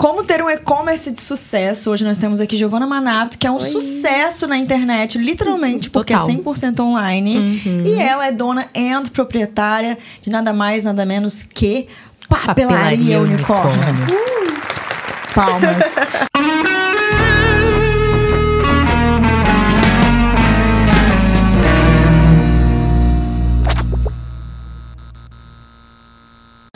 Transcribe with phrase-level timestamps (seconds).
[0.00, 1.90] Como ter um e-commerce de sucesso.
[1.90, 3.68] Hoje nós temos aqui Giovana Manato, que é um Oi.
[3.68, 6.30] sucesso na internet, literalmente, porque Total.
[6.30, 7.60] é 100% online.
[7.84, 11.86] E ela é dona and proprietária de nada mais, nada menos que
[12.26, 13.74] Papelaria, Papelaria Unicórnio.
[13.74, 14.16] Unicórnio.
[14.16, 15.34] Uh!
[15.34, 15.96] Palmas.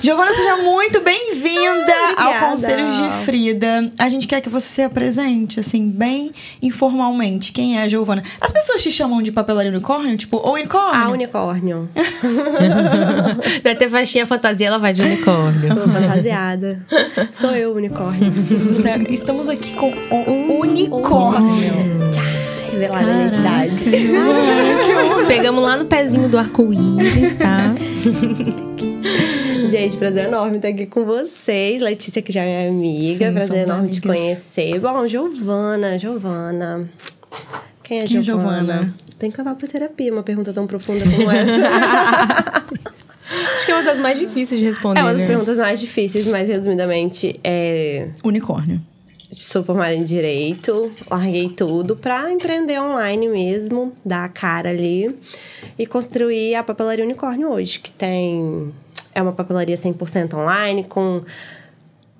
[0.04, 2.50] Giovana, seja muito bem-vinda ao.
[2.50, 3.90] Conselhos de Frida.
[3.98, 7.50] A gente quer que você se apresente, assim, bem informalmente.
[7.52, 8.22] Quem é a Giovana?
[8.38, 10.14] As pessoas te chamam de papelaria unicórnio?
[10.18, 10.92] Tipo, ou unicórnio?
[10.92, 11.88] Ah, A unicórnio.
[13.64, 15.74] Vai ter faixinha fantasia, ela vai de unicórnio.
[15.74, 16.84] Tô fantasiada.
[17.32, 18.30] Sou eu, unicórnio.
[19.08, 21.72] Estamos aqui com o unicórnio.
[22.70, 23.86] Revelada a identidade.
[25.26, 27.72] Pegamos lá no pezinho do arco-íris, tá?
[29.68, 31.80] Gente, prazer enorme estar aqui com vocês.
[31.80, 33.26] Letícia, que já é minha amiga.
[33.26, 34.20] Sim, prazer enorme te amigas.
[34.20, 34.80] conhecer.
[34.80, 36.88] Bom, Giovana, Giovana.
[37.82, 38.60] Quem é Quem é Giovana?
[38.60, 38.94] Giovana?
[39.18, 42.64] Tem que levar pra terapia uma pergunta tão profunda como essa.
[43.56, 45.28] Acho que é uma das mais difíceis de responder, é uma das né?
[45.28, 48.08] perguntas mais difíceis, mas resumidamente, é...
[48.22, 48.80] Unicórnio.
[49.30, 55.16] sou formada em Direito, larguei tudo pra empreender online mesmo, dar a cara ali
[55.78, 58.72] e construir a Papelaria Unicórnio hoje, que tem...
[59.14, 61.22] É uma papelaria 100% online, com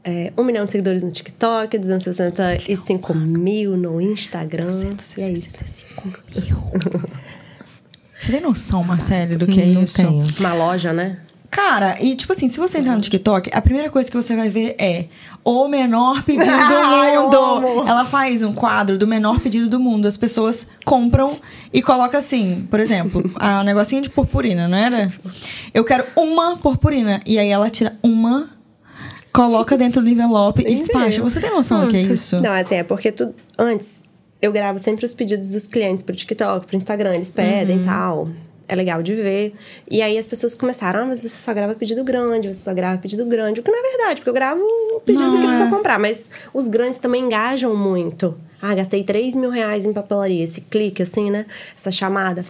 [0.04, 4.68] é, um milhão de seguidores no TikTok, 265 mil no Instagram.
[5.16, 5.58] E é isso.
[8.18, 9.96] Você tem noção, Marcelo, do que é Não isso?
[9.96, 10.24] tenho.
[10.40, 11.18] Uma loja, né?
[11.54, 14.50] Cara, e tipo assim, se você entrar no TikTok, a primeira coisa que você vai
[14.50, 15.04] ver é
[15.44, 16.50] o menor pedido do
[17.14, 17.88] eu mundo.
[17.88, 20.08] Ela faz um quadro do menor pedido do mundo.
[20.08, 21.38] As pessoas compram
[21.72, 25.08] e colocam assim, por exemplo, a negocinho de purpurina, não era?
[25.72, 27.20] Eu quero uma purpurina.
[27.24, 28.50] E aí ela tira uma,
[29.32, 31.22] coloca dentro do envelope e despacha.
[31.22, 32.42] Você tem noção do que é isso?
[32.42, 34.02] Não, assim, é porque tu, antes
[34.42, 38.28] eu gravo sempre os pedidos dos clientes pro TikTok, pro Instagram, eles pedem e tal.
[38.66, 39.54] É legal de ver.
[39.90, 42.98] E aí as pessoas começaram, ah, mas você só grava pedido grande, você só grava
[42.98, 43.60] pedido grande.
[43.60, 45.70] O que não é verdade, porque eu gravo o pedido Não, que a pessoa é.
[45.70, 45.98] comprar.
[45.98, 48.36] Mas os grandes também engajam muito.
[48.62, 50.42] Ah, gastei 3 mil reais em papelaria.
[50.42, 51.44] Esse clique, assim, né?
[51.76, 52.44] Essa chamada.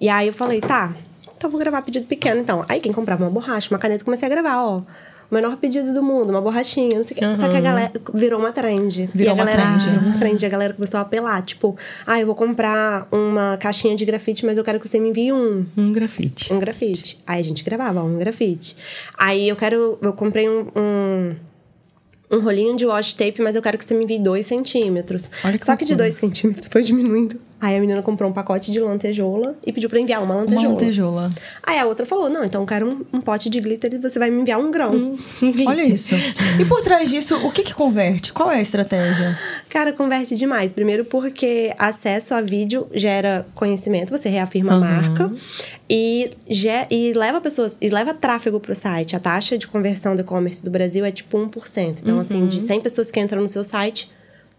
[0.00, 0.94] E aí eu falei, tá,
[1.36, 2.64] então vou gravar pedido pequeno, então.
[2.68, 4.82] Aí quem comprava uma borracha, uma caneta, comecei a gravar, ó.
[5.34, 7.36] O menor pedido do mundo, uma borrachinha, não sei o quê.
[7.36, 9.10] Só que a galera virou uma trend.
[9.12, 9.98] Virou e a uma galera, trend.
[9.98, 10.46] Uma trend.
[10.46, 11.42] A galera começou a apelar.
[11.42, 15.08] Tipo, ah, eu vou comprar uma caixinha de grafite, mas eu quero que você me
[15.08, 15.66] envie um.
[15.76, 16.54] Um grafite.
[16.54, 17.18] Um grafite.
[17.26, 18.76] Aí a gente gravava um grafite.
[19.18, 19.98] Aí eu quero.
[20.00, 20.68] Eu comprei um.
[20.76, 21.34] um
[22.30, 25.30] um rolinho de washi tape, mas eu quero que você me envie dois centímetros.
[25.44, 26.10] Olha que Só que de loucura.
[26.10, 27.40] dois centímetros foi diminuindo.
[27.64, 30.68] Aí a menina comprou um pacote de lantejola e pediu pra enviar uma Uma lantejola.
[30.74, 31.30] lantejola.
[31.62, 34.18] Aí a outra falou: Não, então eu quero um, um pote de glitter e você
[34.18, 35.16] vai me enviar um grão.
[35.66, 36.14] Olha isso.
[36.60, 38.32] E por trás disso, o que que converte?
[38.34, 39.38] Qual é a estratégia?
[39.70, 40.72] Cara, converte demais.
[40.72, 44.80] Primeiro porque acesso a vídeo gera conhecimento, você reafirma a Uhum.
[44.80, 45.32] marca
[45.88, 46.30] e,
[46.90, 49.16] e leva pessoas e leva tráfego pro site.
[49.16, 52.00] A taxa de conversão do e-commerce do Brasil é tipo 1%.
[52.02, 52.48] Então, assim, Uhum.
[52.48, 54.10] de 100 pessoas que entram no seu site,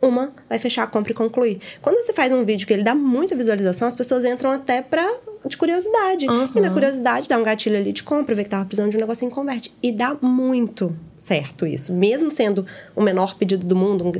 [0.01, 1.59] uma vai fechar a compra e concluir.
[1.81, 5.09] Quando você faz um vídeo que ele dá muita visualização, as pessoas entram até pra,
[5.45, 6.25] de curiosidade.
[6.55, 8.99] E na curiosidade, dá um gatilho ali de compra, vê que tava precisando de um
[8.99, 9.73] negocinho e converte.
[9.81, 11.91] E dá muito certo isso.
[11.93, 14.11] Mesmo sendo o menor pedido do mundo, um-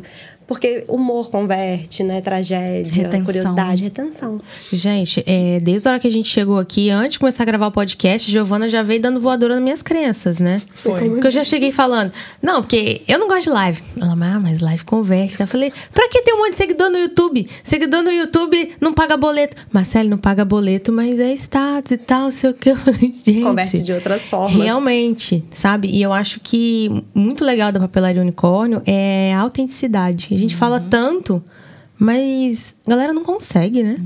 [0.48, 2.22] porque humor converte, né?
[2.22, 3.26] Tragédia, Retenção.
[3.26, 4.42] curiosidade, retenção.
[4.72, 7.68] Gente, é, desde a hora que a gente chegou aqui, antes de começar a gravar
[7.68, 10.62] o podcast, Giovana já veio dando voadora nas minhas crenças, né?
[10.76, 11.10] Foi.
[11.10, 12.12] Porque eu já cheguei falando,
[12.42, 13.82] não, porque eu não gosto de live.
[14.02, 15.40] Ela, ah, mas live converte.
[15.40, 17.48] Eu falei, pra que ter um monte de seguidor no YouTube?
[17.64, 19.56] Seguidor no YouTube não paga boleto.
[19.72, 22.74] Marcelo não paga boleto, mas é status e tal, sei o que.
[23.02, 23.42] Gente.
[23.42, 24.64] Converte de outras formas.
[24.64, 25.90] Realmente, sabe?
[25.90, 30.35] E eu acho que muito legal da papelaria unicórnio é a autenticidade.
[30.36, 31.44] A gente fala tanto,
[31.98, 33.98] mas a galera não consegue, né?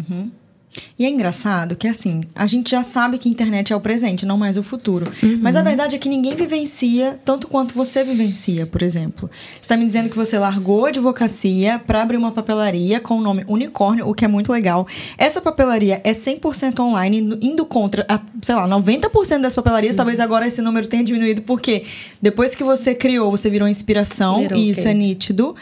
[0.99, 4.25] E é engraçado que, assim, a gente já sabe que a internet é o presente,
[4.25, 5.09] não mais o futuro.
[5.41, 9.29] Mas a verdade é que ninguém vivencia tanto quanto você vivencia, por exemplo.
[9.53, 13.21] Você está me dizendo que você largou a advocacia para abrir uma papelaria com o
[13.21, 14.85] nome Unicórnio, o que é muito legal.
[15.17, 19.95] Essa papelaria é 100% online, indo contra, a, sei lá, 90% das papelarias.
[19.95, 21.85] Talvez agora esse número tenha diminuído, porque
[22.21, 24.95] depois que você criou, você virou inspiração, Virou e isso é case.
[24.95, 25.55] nítido.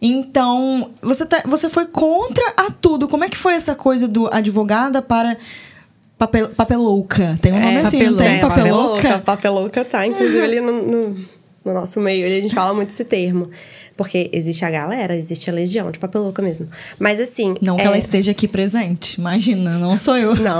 [0.00, 3.08] Então, você, tá, você foi contra a tudo.
[3.08, 4.28] Como é que foi essa coisa do
[4.88, 5.36] advogada para
[6.18, 7.34] papel, papelouca?
[7.40, 8.26] Tem um nome assim, não tem?
[8.26, 8.94] É, papelouca?
[8.96, 9.18] papelouca.
[9.20, 11.16] Papelouca tá, inclusive ali no, no,
[11.64, 13.50] no nosso meio, a gente fala muito esse termo.
[13.96, 16.68] Porque existe a galera, existe a legião de papelouca mesmo.
[16.98, 17.54] Mas assim.
[17.62, 19.20] Não que é- ela esteja aqui presente.
[19.20, 20.34] Imagina, não sou eu.
[20.34, 20.58] Não.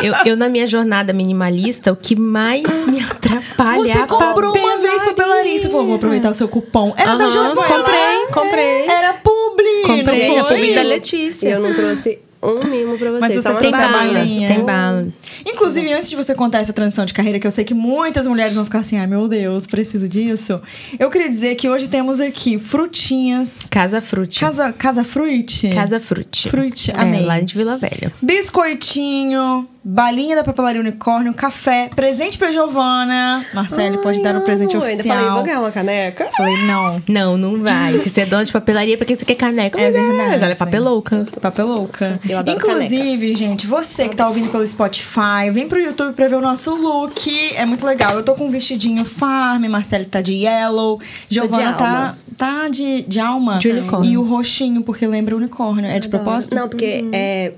[0.00, 4.56] Eu, eu, na minha jornada minimalista, o que mais me atrapalha é Você a comprou
[4.56, 5.58] uma vez papelaria.
[5.58, 6.94] Você falou, vou aproveitar o seu cupom.
[6.96, 7.66] Era da Aham, Giovana.
[7.66, 8.86] comprei, comprei.
[8.86, 9.82] Era publi.
[9.84, 11.48] Comprei, não a publi da E Letícia.
[11.48, 13.20] eu não trouxe um mimo pra vocês.
[13.20, 15.08] Mas você tem bala, tem bala.
[15.44, 18.54] Inclusive, antes de você contar essa transição de carreira, que eu sei que muitas mulheres
[18.56, 20.60] vão ficar assim, ai meu Deus, preciso disso.
[20.98, 23.68] Eu queria dizer que hoje temos aqui frutinhas.
[23.70, 24.40] Casa Frute.
[24.40, 25.68] Casa, casa Fruit.
[25.70, 26.48] Casa Frute.
[26.48, 27.24] Fruit, É, amei.
[27.24, 28.12] lá de Vila Velha.
[28.22, 33.46] Biscoitinho, balinha da papelaria unicórnio, café, presente pra Giovana.
[33.54, 35.16] Marcele pode dar o presente Ai, eu ainda oficial.
[35.16, 36.26] falei, vou ganhar uma caneca?
[36.36, 37.02] Falei, não.
[37.08, 37.92] Não, não vai.
[37.94, 39.80] Porque você é dona de papelaria porque você quer caneca.
[39.80, 40.30] É Mas verdade.
[40.30, 41.26] Mas ela é papelouca.
[41.40, 42.20] Papelouca.
[42.28, 46.34] Eu adoro Inclusive, gente, você que tá ouvindo pelo Spotify, vem pro YouTube pra ver
[46.34, 47.54] o nosso look.
[47.54, 48.14] É muito legal.
[48.14, 53.02] Eu tô com um vestidinho farm, Marcele tá de yellow, Giovana de tá, tá de,
[53.02, 53.58] de alma.
[53.58, 54.10] De unicórnio.
[54.10, 55.88] E o roxinho, porque lembra unicórnio.
[55.88, 56.56] É de propósito?
[56.56, 57.52] Não, porque é,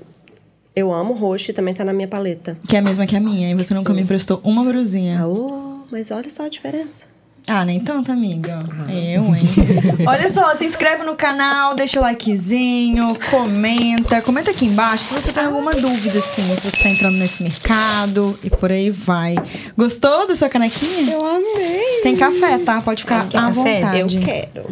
[0.79, 2.57] eu amo roxo e também tá na minha paleta.
[2.67, 3.51] Que é a mesma que a minha.
[3.51, 5.19] E você nunca me emprestou uma brusinha.
[5.21, 7.07] Ah, ô, mas olha só a diferença.
[7.51, 8.63] Ah, nem tanto, amiga.
[8.87, 9.41] Eu, hein?
[10.05, 14.21] Olha só, se inscreve no canal, deixa o likezinho, comenta.
[14.21, 18.37] Comenta aqui embaixo se você tem alguma dúvida, assim, se você tá entrando nesse mercado
[18.43, 19.35] e por aí vai.
[19.75, 21.11] Gostou da sua canequinha?
[21.11, 22.01] Eu amei.
[22.03, 22.81] Tem café, tá?
[22.83, 23.51] Pode ficar à café?
[23.51, 24.17] vontade.
[24.17, 24.69] Eu quero.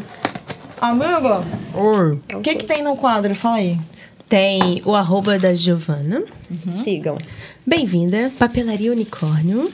[0.80, 1.42] Amiga,
[2.36, 3.34] o que que tem no quadro?
[3.34, 3.80] Fala aí.
[4.30, 6.22] Tem o arroba da Giovana.
[6.84, 7.18] Sigam.
[7.66, 9.72] Bem-vinda, Papelaria Unicórnio.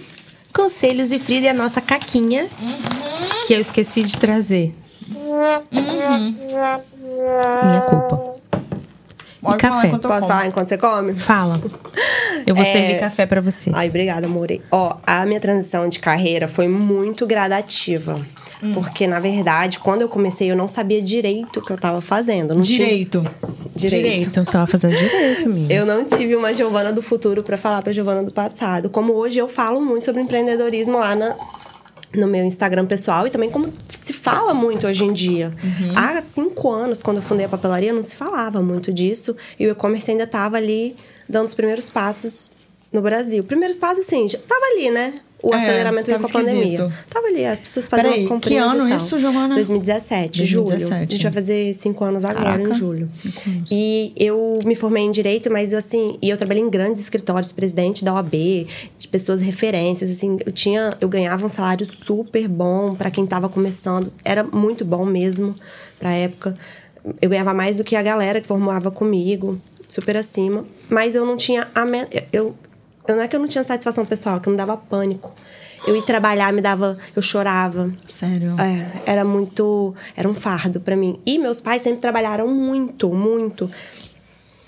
[0.53, 2.47] Conselhos e Frida é a nossa caquinha,
[3.47, 4.71] que eu esqueci de trazer.
[5.71, 6.83] Minha
[7.89, 8.35] culpa.
[9.41, 9.89] Pode café?
[9.89, 11.15] falar Posso falar enquanto você come?
[11.15, 11.59] Fala.
[12.45, 13.71] Eu vou servir café pra você.
[13.73, 14.61] Ai, obrigada, amore.
[14.71, 18.21] Ó, a minha transição de carreira foi muito gradativa.
[18.73, 22.53] Porque, na verdade, quando eu comecei, eu não sabia direito o que eu tava fazendo.
[22.55, 23.23] Não tinha- Direito.
[23.75, 24.39] Direito.
[24.39, 25.73] Eu tava fazendo direito, minha.
[25.73, 28.89] Eu não tive uma Giovana do futuro pra falar pra Giovana do passado.
[28.89, 31.35] Como hoje eu falo muito sobre empreendedorismo lá na,
[32.15, 35.51] no meu Instagram pessoal e também como se fala muito hoje em dia.
[35.95, 39.71] Há cinco anos, quando eu fundei a papelaria, não se falava muito disso e o
[39.71, 40.95] e-commerce ainda estava ali
[41.27, 42.49] dando os primeiros passos
[42.91, 43.43] no Brasil.
[43.43, 45.15] Primeiros passos, assim, já tava ali, né?
[45.43, 46.89] O É, aceleramento veio tava com a pandemia.
[47.09, 49.55] Tava ali, as pessoas Peraí, as que comprinhas ano isso, Giovana?
[49.55, 50.67] 2017, julho.
[50.67, 51.09] 2017.
[51.09, 53.09] A gente vai fazer cinco anos agora, Caraca, em julho.
[53.11, 53.69] cinco anos.
[53.69, 58.05] E eu me formei em direito, mas assim, e eu trabalhei em grandes escritórios, presidente
[58.05, 58.67] da OAB,
[58.97, 63.49] de pessoas referências, assim, eu tinha, eu ganhava um salário super bom para quem tava
[63.49, 65.53] começando, era muito bom mesmo
[65.99, 66.55] pra época.
[67.21, 71.35] Eu ganhava mais do que a galera que formava comigo, super acima, mas eu não
[71.35, 72.55] tinha a men- eu
[73.07, 75.31] eu não é que eu não tinha satisfação pessoal, que eu me dava pânico.
[75.85, 77.91] Eu ia trabalhar, me dava, eu chorava.
[78.07, 78.55] Sério.
[78.59, 79.93] É, era muito.
[80.15, 81.19] Era um fardo pra mim.
[81.25, 83.69] E meus pais sempre trabalharam muito, muito.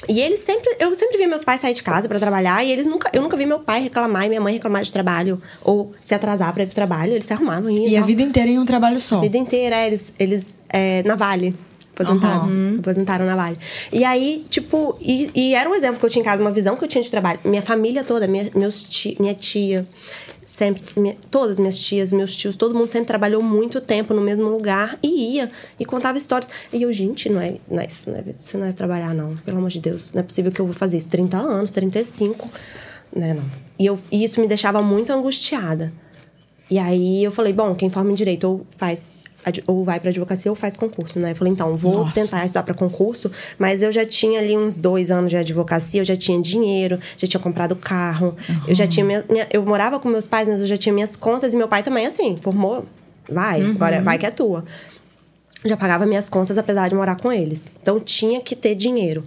[0.10, 0.76] E eles sempre.
[0.78, 3.10] Eu sempre vi meus pais sair de casa pra trabalhar e eles nunca.
[3.14, 6.54] Eu nunca vi meu pai reclamar e minha mãe reclamar de trabalho ou se atrasar
[6.54, 7.14] pra ir pro trabalho.
[7.14, 9.20] Eles se arrumavam e, E a vida inteira em um trabalho só.
[9.20, 11.56] A vida inteira, é, eles, eles é, na Vale.
[11.98, 12.50] Aposentados.
[12.80, 13.58] Aposentaram na Vale.
[13.92, 16.76] E aí, tipo, e, e era um exemplo que eu tinha em casa, uma visão
[16.76, 17.40] que eu tinha de trabalho.
[17.46, 19.88] Minha família toda, minha, meus ti, minha tia,
[20.44, 24.48] sempre, minha- todas minhas tias, meus tios, todo mundo sempre trabalhou muito tempo no mesmo
[24.50, 25.50] lugar e ia
[25.80, 26.50] e contava histórias.
[26.72, 29.36] E eu, gente, não é, não é, isso, não é, isso não é trabalhar, não.
[29.38, 30.12] Pelo amor de Deus.
[30.14, 31.08] Não é possível que eu vou fazer isso.
[31.08, 32.50] 30 anos, 35.
[33.16, 33.44] Né, não.
[33.80, 35.92] E, eu, e isso me deixava muito angustiada.
[36.70, 39.16] E aí eu falei, bom, quem forma em direito ou faz
[39.68, 41.32] ou vai para advocacia ou faz concurso, né?
[41.32, 42.14] Eu falei, então, vou Nossa.
[42.14, 46.06] tentar estudar para concurso, mas eu já tinha ali uns dois anos de advocacia, eu
[46.06, 48.36] já tinha dinheiro, já tinha comprado carro,
[48.68, 51.16] eu já tinha minha, minha- eu morava com meus pais, mas eu já tinha minhas
[51.16, 52.86] contas e meu pai também assim, formou,
[53.30, 54.64] vai, agora vai que é tua.
[55.66, 57.72] Já pagava minhas contas, apesar de morar com eles.
[57.82, 59.24] Então tinha que ter dinheiro.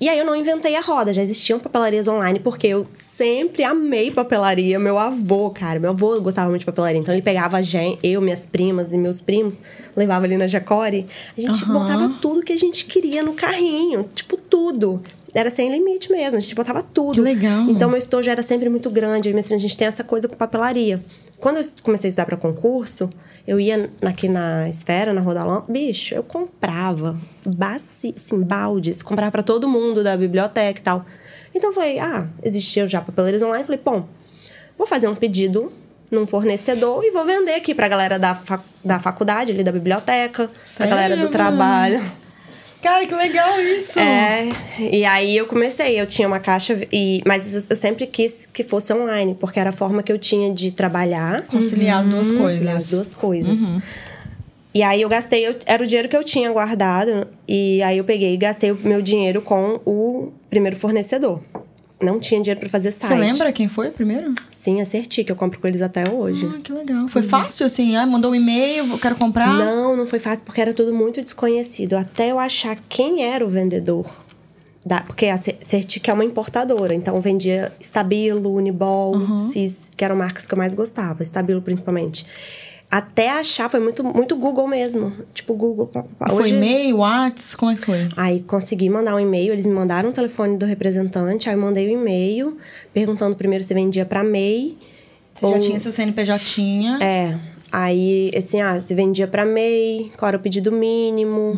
[0.00, 4.12] E aí eu não inventei a roda, já existiam papelarias online, porque eu sempre amei
[4.12, 4.78] papelaria.
[4.78, 7.00] Meu avô, cara, meu avô gostava muito de papelaria.
[7.00, 9.56] Então ele pegava a gente, eu, minhas primas e meus primos,
[9.96, 11.06] levava ali na Jacore.
[11.36, 11.72] A gente Aham.
[11.72, 15.02] botava tudo que a gente queria no carrinho, tipo tudo.
[15.34, 17.14] Era sem limite mesmo, a gente botava tudo.
[17.14, 17.68] Que legal.
[17.68, 19.28] Então meu estojo era sempre muito grande.
[19.28, 21.02] Eu e minhas a gente tem essa coisa com papelaria.
[21.38, 23.10] Quando eu comecei a estudar para concurso,
[23.48, 29.42] eu ia aqui na Esfera, na Rodalã, bicho, eu comprava baci, assim, baldes, comprava para
[29.42, 31.06] todo mundo da biblioteca e tal.
[31.54, 33.64] Então eu falei, ah, existiam já papeleiros online.
[33.64, 34.06] Falei, bom,
[34.76, 35.72] vou fazer um pedido
[36.10, 40.50] num fornecedor e vou vender aqui pra galera da, fac- da faculdade, ali da biblioteca,
[40.66, 41.32] Sério, a galera do mano?
[41.32, 42.02] trabalho.
[42.82, 43.98] Cara, que legal isso!
[43.98, 48.62] É, e aí eu comecei, eu tinha uma caixa, e, mas eu sempre quis que
[48.62, 51.42] fosse online, porque era a forma que eu tinha de trabalhar.
[51.42, 52.52] Conciliar as duas coisas.
[52.54, 53.58] Conciliar as duas coisas.
[54.72, 58.04] E aí eu gastei, eu- era o dinheiro que eu tinha guardado, e aí eu
[58.04, 61.40] peguei e gastei o meu dinheiro com o primeiro fornecedor.
[62.00, 63.08] Não tinha dinheiro pra fazer site.
[63.08, 64.32] Você lembra quem foi primeiro?
[64.50, 66.46] Sim, a Certi, que eu compro com eles até hoje.
[66.54, 67.08] Ah, que legal.
[67.08, 67.96] Foi fácil, assim?
[67.96, 69.52] Ah, mandou um e-mail, quero comprar?
[69.58, 71.94] Não, não foi fácil porque era tudo muito desconhecido.
[71.94, 74.08] Até eu achar quem era o vendedor.
[74.86, 80.16] Da, porque a Ce- Certic é uma importadora, então vendia Stabilo, Unibol, Cis, que eram
[80.16, 82.24] marcas que eu mais gostava, Stabilo principalmente.
[82.90, 85.12] Até achar, foi muito, muito Google mesmo.
[85.34, 85.86] Tipo, Google.
[85.88, 86.26] pá, pá, pá.
[86.28, 88.08] E Foi Hoje- e-mail, Whats, como é que foi?
[88.16, 91.86] Aí consegui mandar um e-mail, eles me mandaram o telefone do representante, aí eu mandei
[91.86, 92.56] o e-mail,
[92.94, 94.76] perguntando primeiro se vendia pra MEI.
[95.34, 96.38] Você já ou- tinha seu CNPJ?
[96.44, 96.98] Tinha.
[97.02, 97.38] é.
[97.70, 101.52] Aí, assim, ah, se vendia pra MEI, qual era o pedido mínimo,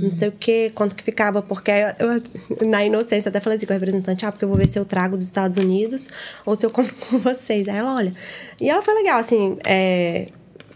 [0.00, 3.72] não sei o quê, quanto que ficava, porque eu, na inocência, até falei assim com
[3.72, 6.08] o representante, ah, porque eu vou ver se eu trago dos Estados Unidos
[6.46, 7.66] ou se eu compro com vocês.
[7.68, 8.12] Aí ela, olha.
[8.60, 10.28] E ela foi legal, assim, é.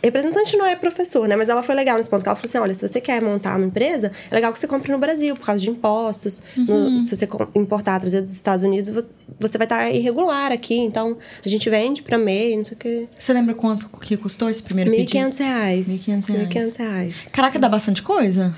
[0.02, 1.37] Representante não é professor, né?
[1.37, 2.23] Mas ela foi legal nesse ponto.
[2.23, 4.66] que Ela falou assim: olha, se você quer montar uma empresa, é legal que você
[4.66, 6.40] compre no Brasil, por causa de impostos.
[6.57, 9.07] No- se você importar, trazer dos Estados Unidos, vo-
[9.38, 10.75] você vai estar irregular aqui.
[10.78, 13.07] Então, a gente vende pra MEI, não sei o quê.
[13.11, 15.19] Você lembra quanto que custou esse primeiro pedido?
[15.19, 15.87] 1.500 reais.
[15.88, 16.49] 1.500 reais.
[16.49, 17.14] 1.500 reais.
[17.33, 18.54] Caraca, dá bastante coisa?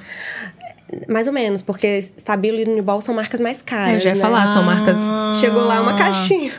[1.08, 1.87] Mais ou menos, porque
[2.18, 3.94] Stabilo e Unibol são marcas mais caras.
[3.94, 4.20] É, eu já ia né?
[4.20, 4.99] falar, são marcas.
[5.40, 6.52] Chegou lá uma caixinha.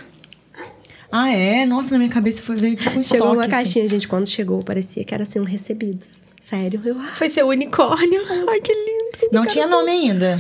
[1.16, 1.64] Ah, é?
[1.64, 3.34] Nossa, na minha cabeça foi veio tipo um Chegou estoque.
[3.36, 3.52] uma assim.
[3.52, 4.08] caixinha, gente.
[4.08, 6.24] Quando chegou, parecia que era assim, um recebidos.
[6.42, 6.82] Sério.
[6.84, 6.96] Eu.
[6.96, 8.20] Foi seu unicórnio.
[8.50, 9.30] Ai, que lindo.
[9.32, 10.40] Não tinha nome ainda.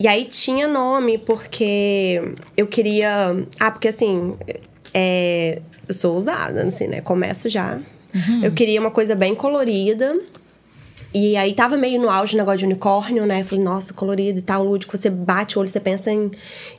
[0.00, 2.20] E aí tinha nome, porque
[2.56, 3.46] eu queria.
[3.60, 4.34] Ah, porque assim.
[4.92, 5.62] É...
[5.86, 7.00] Eu sou ousada, assim, né?
[7.00, 7.78] Começo já.
[8.42, 10.18] Eu queria uma coisa bem colorida.
[11.14, 13.42] E aí tava meio no auge o negócio de unicórnio, né?
[13.42, 14.96] Eu falei, nossa, colorido e tal, lúdico.
[14.96, 16.28] Você bate o olho, você pensa em,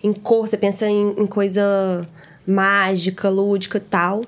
[0.03, 2.05] em cor, você pensa em, em coisa
[2.45, 4.23] mágica, lúdica e tal.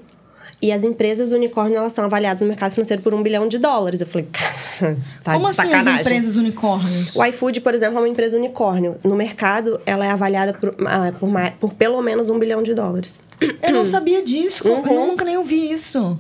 [0.62, 4.02] E as empresas unicórnio, elas são avaliadas no mercado financeiro por um bilhão de dólares.
[4.02, 4.28] Eu falei,
[5.24, 5.94] tá Como de assim sacanagem.
[5.94, 7.16] as empresas unicórnios?
[7.16, 8.96] O iFood, por exemplo, é uma empresa unicórnio.
[9.04, 12.74] No mercado, ela é avaliada por, ah, por, mais- por pelo menos um bilhão de
[12.74, 13.20] dólares.
[13.62, 14.64] Eu não sabia disso.
[14.64, 16.20] como- Eu nunca nem ouvi isso.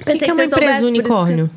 [0.00, 1.50] O que, que é uma empresa por isso que- unicórnio?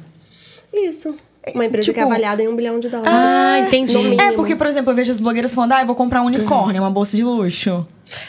[0.73, 1.15] Isso.
[1.55, 3.13] Uma empresa Tipo- que é avaliada em um bilhão de dólares.
[3.15, 4.19] Ah, entendi.
[4.21, 6.81] É, porque, por exemplo, eu vejo as blogueiras falando, ah, eu vou comprar um unicórnio,
[6.81, 7.85] uma bolsa de luxo.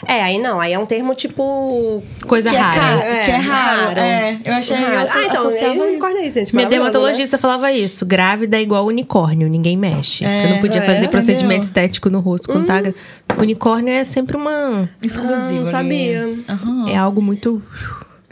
[0.07, 0.59] É, aí não.
[0.59, 2.01] Aí é um termo tipo...
[2.27, 2.75] Coisa que rara.
[2.75, 3.99] É, caro, É, que é raro.
[3.99, 5.09] É, eu achei Raro.
[5.13, 5.81] Ah, então, aí isso.
[5.81, 6.55] unicórnio é isso, gente.
[6.55, 8.05] Minha dermatologista falava isso.
[8.05, 10.25] Grávida é igual unicórnio, ninguém mexe.
[10.25, 11.83] É, eu não podia é, fazer procedimento entendeu?
[11.83, 12.93] estético no rosto com taga.
[13.37, 14.89] Unicórnio é sempre uma.
[15.01, 15.59] Exclusivo.
[15.59, 16.29] Ah, não sabia.
[16.87, 17.61] É algo muito.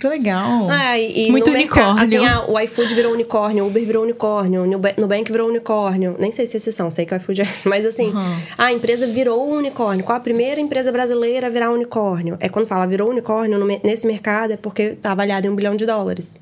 [0.01, 0.67] Que legal.
[0.67, 2.23] Ah, e, Muito no mercado, unicórnio.
[2.23, 4.65] assim, ah, o iFood virou unicórnio, o Uber virou unicórnio, o
[4.99, 6.15] Nubank- virou unicórnio.
[6.17, 7.47] Nem sei se é exceção, sei que o iFood é.
[7.63, 8.11] Mas assim,
[8.57, 10.03] a empresa virou unicórnio.
[10.03, 12.35] Qual a primeira empresa brasileira a virar unicórnio?
[12.39, 15.75] É quando fala virou unicórnio no nesse mercado, é porque tá avaliado em um bilhão
[15.75, 16.41] de dólares.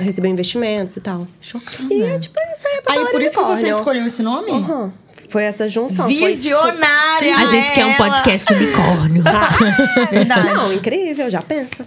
[0.00, 1.28] Recebeu investimentos e tal.
[1.40, 1.84] Chocada.
[1.94, 3.76] E é tipo isso aí, pra Aí, por isso que você unicórnio.
[3.76, 4.50] escolheu esse nome?
[4.50, 4.92] Aham.
[5.32, 6.04] Foi essa junção.
[6.04, 7.36] foi, tipo, Visionária!
[7.36, 7.96] A gente quer um ela.
[7.96, 9.22] podcast unicórnio.
[10.12, 10.54] Verdade.
[10.54, 11.86] Não, incrível, já pensa.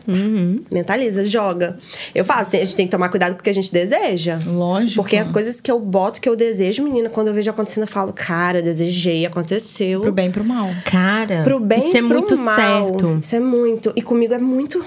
[0.71, 1.77] Mentaliza, joga.
[2.13, 4.39] Eu faço, tem- a gente tem que tomar cuidado com o que a gente deseja.
[4.47, 5.03] Lógico.
[5.03, 7.87] Porque as coisas que eu boto, que eu desejo, menina, quando eu vejo acontecendo, eu
[7.87, 10.01] falo, cara, desejei, aconteceu.
[10.01, 10.67] Pro bem e pro mal.
[10.85, 12.55] Cara, Pro bem isso é pro muito mal.
[12.55, 13.19] certo.
[13.21, 13.93] Isso é muito.
[13.95, 14.83] E comigo é muito.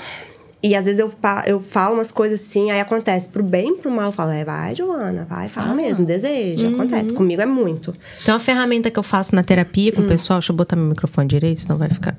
[0.61, 1.13] E às vezes eu,
[1.47, 4.07] eu falo umas coisas assim, aí acontece pro bem e pro mal.
[4.07, 7.13] Eu falo, é, vai, Joana, vai, fala mesmo, deseja, acontece.
[7.13, 7.93] Comigo é muito.
[8.25, 9.97] Tem uma ferramenta que eu faço na terapia Hum.
[9.97, 10.41] com o pessoal.
[10.41, 12.17] Deixa eu botar meu microfone direito, senão vai ficar.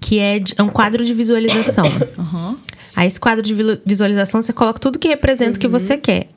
[0.00, 1.84] Que é, de- é um quadro de visualização.
[2.96, 5.58] Aí, esse quadro de vi- visualização, você coloca tudo que representa o Uhum.
[5.60, 6.28] que você quer.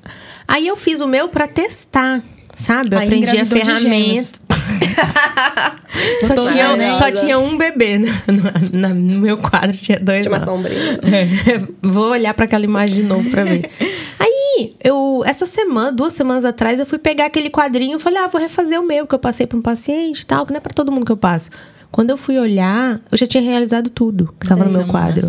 [0.47, 2.21] Aí, eu fiz o meu pra testar,
[2.55, 2.95] sabe?
[2.95, 4.39] Eu Aí aprendi a ferramenta.
[6.27, 10.25] só, tinha, só tinha um bebê no, na- no meu quadro, tinha dois.
[10.25, 10.99] Tinha uma sombrinha.
[11.03, 13.69] É, vou olhar pra aquela imagem de novo pra ver.
[14.19, 18.27] Aí, eu, essa semana, duas semanas atrás, eu fui pegar aquele quadrinho e falei, ah,
[18.27, 20.61] vou refazer o meu, que eu passei pra um paciente e tal, que não é
[20.61, 21.49] pra todo mundo que eu passo.
[21.91, 24.91] Quando eu fui olhar, eu já tinha realizado tudo que tava no meu Nossa.
[24.91, 25.27] quadro.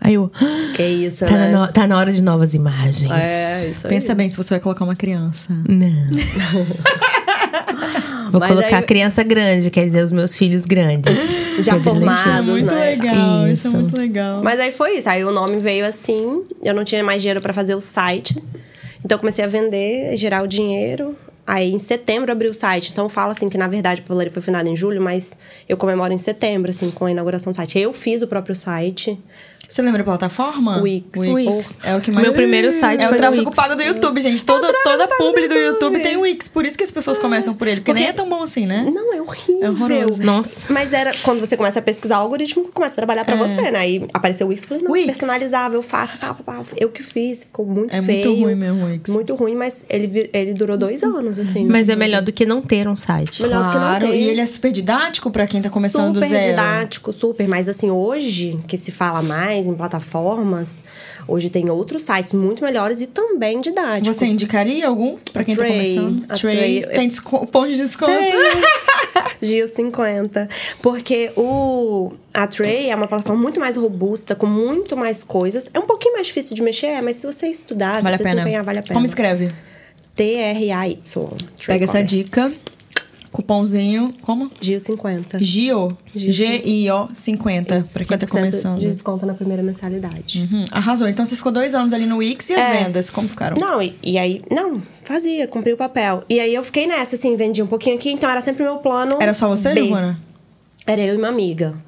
[0.00, 0.30] Aí eu,
[0.74, 1.50] Que isso, tá, né?
[1.50, 3.10] na, no- tá na hora de novas imagens.
[3.10, 3.90] É, isso aí.
[3.94, 5.54] Pensa bem se você vai colocar uma criança.
[5.66, 6.10] Não.
[8.30, 11.18] Vou Mas colocar aí- criança grande, quer dizer, os meus filhos grandes.
[11.60, 12.90] Já formados, muito né?
[12.90, 13.68] legal, isso.
[13.68, 13.76] Isso.
[13.76, 14.42] é muito legal.
[14.42, 15.08] Mas aí foi isso.
[15.08, 16.42] Aí o nome veio assim.
[16.62, 18.36] Eu não tinha mais dinheiro pra fazer o site.
[19.04, 21.14] Então eu comecei a vender, gerar o dinheiro.
[21.46, 22.90] Aí em setembro eu abri o site.
[22.90, 25.30] Então fala assim que na verdade o Polaria foi fundado em julho, mas
[25.68, 27.78] eu comemoro em setembro, assim, com a inauguração do site.
[27.78, 29.16] Eu fiz o próprio site.
[29.68, 30.80] Você lembra a plataforma?
[30.80, 31.18] Wix.
[31.20, 31.78] Wix.
[31.82, 32.26] É o que mais...
[32.28, 33.56] Meu primeiro site É o foi tráfego Wix.
[33.56, 34.44] pago do YouTube, gente.
[34.44, 36.48] Toda, toda publi do YouTube tem Wix.
[36.48, 37.80] Por isso que as pessoas começam por ele.
[37.80, 38.90] Porque, nem é tão bom assim, né?
[38.92, 39.62] Não, é horrível.
[39.64, 40.22] É horroroso.
[40.22, 40.72] Nossa.
[40.72, 43.78] Mas era quando você começa a pesquisar, o algoritmo começa a trabalhar pra você, né?
[43.78, 45.06] Aí apareceu o Wix, falei, não, Wix.
[45.06, 46.62] personalizável, fácil, pá, pá, pá.
[46.76, 48.26] Eu que fiz, ficou muito É feio.
[48.28, 49.10] muito ruim mesmo o Wix.
[49.10, 51.66] Muito ruim, mas ele, ele durou dois anos, assim.
[51.66, 53.42] Mas é melhor do que não ter um site.
[53.42, 54.14] Melhor do que não Claro, ter.
[54.16, 56.50] e ele é super didático pra quem tá começando super do zero.
[56.50, 57.46] didático, super.
[57.48, 60.82] Mas assim, hoje, que se fala mais em plataformas,
[61.26, 64.16] hoje tem outros sites muito melhores e também didáticos.
[64.16, 65.72] Você indicaria algum pra quem tá Tray.
[65.72, 66.24] começando?
[66.28, 66.82] A Tray.
[66.82, 66.94] Tray.
[66.96, 68.12] Tem desco- ponto de desconto?
[69.40, 70.48] Gil 50.
[70.82, 75.70] Porque o, a Tray é uma plataforma muito mais robusta, com muito mais coisas.
[75.72, 78.40] É um pouquinho mais difícil de mexer, mas se você estudar, Vale se você se
[78.40, 78.94] empenhar, vale a pena.
[78.94, 79.50] Como escreve?
[80.14, 81.28] T-R-A-Y.
[81.66, 82.52] Pega essa dica.
[83.36, 84.50] Cupomzinho, como?
[84.62, 85.38] Gil 50.
[85.44, 85.94] GIO.
[86.14, 88.78] Gio G-I-O 50, pra quem tá 50% começando.
[88.80, 90.48] de desconto na primeira mensalidade.
[90.50, 91.06] Uhum, Arrasou.
[91.06, 92.84] Então você ficou dois anos ali no Wix e as É.
[92.84, 93.58] vendas, como ficaram?
[93.58, 96.24] Não, e, e aí, não, fazia, cumpri o papel.
[96.30, 99.18] E aí eu fiquei nessa, assim, vendi um pouquinho aqui, então era sempre meu plano.
[99.20, 99.74] Era só você.
[99.74, 100.18] Giovana?
[100.86, 101.78] Era eu e uma amiga.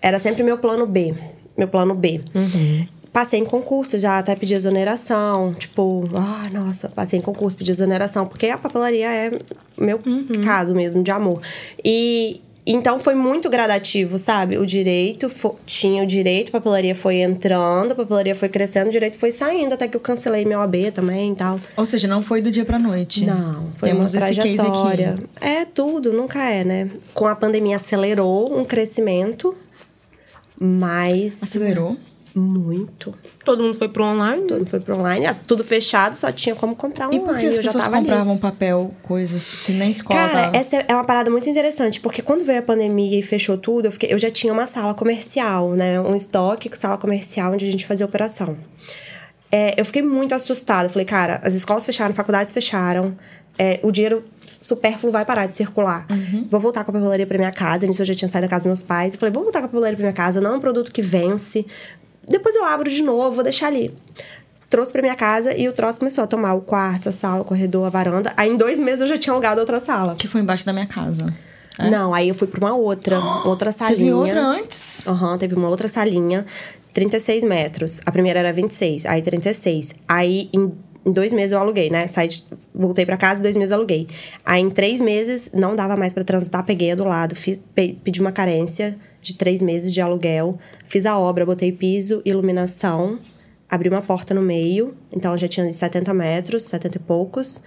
[0.00, 1.12] Era sempre meu plano B.
[1.54, 2.22] Meu plano B.
[3.12, 5.54] Passei em concurso já, até pedi exoneração.
[5.54, 8.26] Tipo, ah, nossa, passei em concurso, pedi exoneração.
[8.26, 9.30] Porque a papelaria é
[9.76, 9.98] meu
[10.44, 11.40] caso mesmo, de amor.
[11.84, 14.58] E então foi muito gradativo, sabe?
[14.58, 18.90] O direito fo- tinha o direito, a papelaria foi entrando, a papelaria foi crescendo, o
[18.90, 21.58] direito foi saindo, até que eu cancelei meu AB também e tal.
[21.78, 23.24] Ou seja, não foi do dia pra noite.
[23.24, 25.14] Não, foi Temos uma esse case trajetória.
[25.14, 25.24] aqui.
[25.40, 26.90] É tudo, nunca é, né?
[27.14, 29.54] Com a pandemia acelerou um crescimento,
[30.60, 31.96] mas Acelerou.
[32.38, 33.12] Muito.
[33.44, 34.46] Todo mundo foi pro online?
[34.46, 37.24] Tudo foi pro online, ah, tudo fechado, só tinha como comprar E online.
[37.26, 38.06] por que as eu pessoas tava ali.
[38.06, 42.44] compravam papel, coisas, se nem escola Cara, essa é uma parada muito interessante, porque quando
[42.44, 46.00] veio a pandemia e fechou tudo, eu, fiquei- eu já tinha uma sala comercial, né?
[46.00, 48.56] Um estoque, sala comercial, onde a gente fazia operação.
[49.50, 50.88] É, eu fiquei muito assustada.
[50.88, 53.16] Falei, cara, as escolas fecharam, faculdades fecharam,
[53.58, 54.22] é, o dinheiro
[54.60, 56.06] supérfluo vai parar de circular.
[56.50, 57.86] Vou voltar com a papelaria pra minha casa.
[57.86, 59.14] Nisso eu já tinha saído da casa dos meus pais.
[59.14, 60.40] Eu falei, vou voltar com a papelaria pra minha casa.
[60.40, 61.64] Não é um produto que vence.
[62.28, 63.94] Depois eu abro de novo, vou deixar ali.
[64.70, 67.44] Trouxe pra minha casa e o troço começou a tomar o quarto, a sala, o
[67.44, 68.32] corredor, a varanda.
[68.36, 70.14] Aí em dois meses eu já tinha alugado outra sala.
[70.14, 71.34] Que foi embaixo da minha casa.
[71.90, 73.96] Não, aí eu fui pra uma outra, outra salinha.
[73.98, 75.06] Teve outra antes?
[75.08, 76.44] Aham, teve uma outra salinha,
[76.92, 78.00] 36 metros.
[78.04, 79.94] A primeira era 26, aí 36.
[80.06, 80.72] Aí em,
[81.06, 82.06] em dois meses eu aluguei, né?
[82.06, 82.28] Saí
[82.74, 84.06] voltei pra casa e dois meses eu aluguei.
[84.44, 87.96] Aí em três meses não dava mais pra transitar, peguei a do lado, fiz, pe-
[88.04, 88.96] pedi uma carência
[89.28, 93.18] de três meses de aluguel, fiz a obra, botei piso, iluminação,
[93.68, 97.62] abri uma porta no meio, então já tinha 70 metros, 70 e poucos.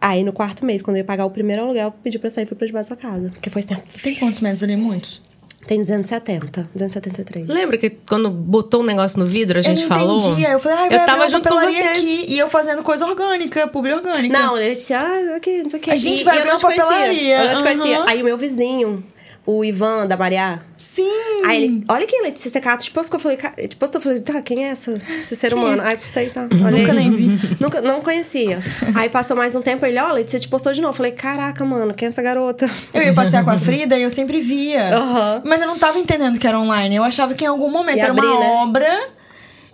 [0.00, 2.44] Aí no quarto mês, quando eu ia pagar o primeiro aluguel, eu pedi pra sair
[2.44, 3.28] e fui pra debaixo da sua casa.
[3.30, 4.76] Porque foi assim, Tem quantos metros ali?
[4.76, 5.20] Muitos?
[5.66, 7.46] tem 270, 273.
[7.46, 10.18] Lembra que quando botou um negócio no vidro, a gente eu não falou?
[10.18, 10.48] entendia.
[10.48, 12.00] Eu falei, ah, eu tava junto com papelaria você.
[12.00, 12.26] aqui.
[12.28, 14.36] E eu fazendo coisa orgânica, publi orgânica.
[14.36, 15.90] Não, ele disse, ah, aqui, não sei o que.
[15.90, 17.42] A gente vai abrir uma te conhecia, papelaria.
[17.42, 18.04] Eu não te conhecia.
[18.04, 19.04] Aí o meu vizinho,
[19.46, 21.10] o Ivan da Mariá, Sim.
[21.44, 23.38] Aí ele, olha aqui, Letícia Secato, te postou, eu falei,
[23.78, 25.82] postou, eu falei, tá, quem é essa, esse ser humano?
[25.82, 26.46] Aí postei, tá.
[26.64, 26.80] Olhei.
[26.80, 27.38] Nunca nem vi.
[27.60, 28.62] Nunca, não conhecia.
[28.94, 30.92] Aí passou mais um tempo, ele, ó, Letícia te postou de novo.
[30.92, 32.68] Eu falei, caraca, mano, quem é essa garota?
[32.94, 34.96] Eu ia passear com a Frida e eu sempre via.
[34.96, 35.42] Aham.
[35.44, 36.96] Mas eu não tava entendendo que era online.
[36.96, 38.46] Eu achava que em algum momento Ia era abrir, uma né?
[38.46, 39.08] obra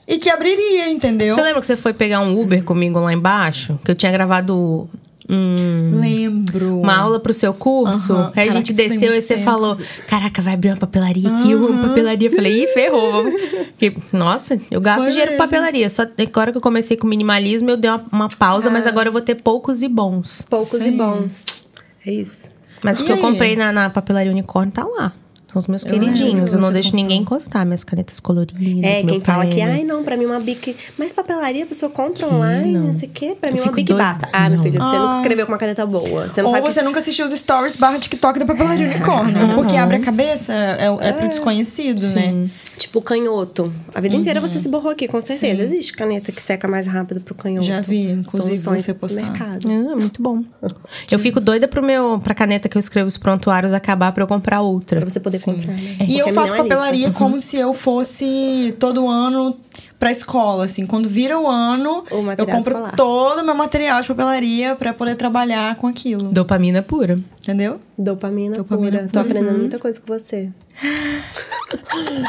[0.08, 1.34] e que abriria, entendeu?
[1.34, 3.78] Você lembra que você foi pegar um Uber comigo lá embaixo?
[3.84, 4.88] Que eu tinha gravado
[5.28, 6.80] um- Lembro.
[6.80, 8.14] uma aula pro seu curso?
[8.36, 9.44] Aí a gente tem desceu e você tempo.
[9.44, 12.28] falou: Caraca, vai abrir uma papelaria aqui, eu amo papelaria.
[12.28, 13.12] Eu falei, ih, ferrou.
[13.12, 13.34] vamos."
[13.78, 15.90] Que, nossa, eu gasto Foi dinheiro com papelaria.
[15.90, 18.72] Só agora que eu comecei com minimalismo, eu dei uma, uma pausa, Ah.
[18.72, 20.46] mas agora eu vou ter poucos e bons.
[20.48, 20.90] Poucos Isso e aí.
[20.92, 21.64] bons.
[22.06, 22.50] É isso.
[22.82, 23.20] Mas E o que eu aí?
[23.22, 25.12] comprei na, na papelaria unicórnio tá lá.
[25.56, 26.50] São os meus queridinhos.
[26.50, 27.02] que Eu não deixo comprou.
[27.02, 27.64] ninguém encostar.
[27.64, 28.84] Minhas canetas coloridas.
[28.84, 30.76] É, meu quem fala que, ai, não, pra mim uma bic.
[30.98, 33.34] Mas papelaria, a pessoa compra online, não, sei o quê.
[33.40, 34.04] Pra mim Eu uma fico bic doida.
[34.04, 34.28] basta.
[34.32, 34.62] Ah, meu Não.
[34.64, 34.98] filho, você Ah.
[35.00, 36.28] nunca escreveu com uma caneta boa.
[36.28, 36.70] Você não Ou sabe.
[36.72, 39.54] você nunca assistiu os stories barra TikTok da papelaria unicórnio.
[39.54, 42.50] Porque abre a cabeça, é, é pro desconhecido, né?
[42.76, 43.72] Tipo, canhoto.
[43.94, 45.62] A vida inteira você se borrou aqui, com certeza.
[45.62, 45.68] Uhum.
[45.70, 45.74] Sim.
[45.76, 47.66] Existe caneta que seca mais rápido pro canhoto.
[47.66, 49.22] Já vi, inclusive, Soluções você postar.
[49.22, 49.66] mercado.
[49.70, 50.42] Ah, muito bom.
[51.10, 54.26] Eu fico doida pro meu, pra caneta que eu escrevo os prontuários acabar pra eu
[54.26, 55.00] comprar outra.
[55.00, 55.76] Pra você poder né?
[56.08, 56.62] E eu é faço minimalista.
[56.62, 59.56] papelaria como se eu fosse todo ano
[59.98, 60.86] pra escola, assim.
[60.86, 62.94] Quando vira o ano, O eu compro escolar.
[62.96, 66.30] todo o meu material de papelaria pra poder trabalhar com aquilo.
[66.32, 67.18] Dopamina pura.
[67.42, 67.80] Entendeu?
[67.96, 69.02] Dopamina, Dopamina pura.
[69.04, 69.20] Tô pura.
[69.22, 70.50] aprendendo muita coisa com você.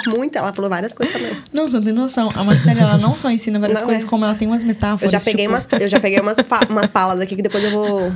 [0.08, 0.40] Muita.
[0.40, 1.36] Ela falou várias coisas também.
[1.54, 2.30] Não, você não tem noção.
[2.36, 4.08] A Marcela, ela não só ensina várias Não coisas, é.
[4.08, 5.12] como ela tem umas Eu metáforas.
[5.12, 6.38] já peguei tipo, umas, eu já peguei umas,
[6.70, 8.12] umas palas aqui que depois eu vou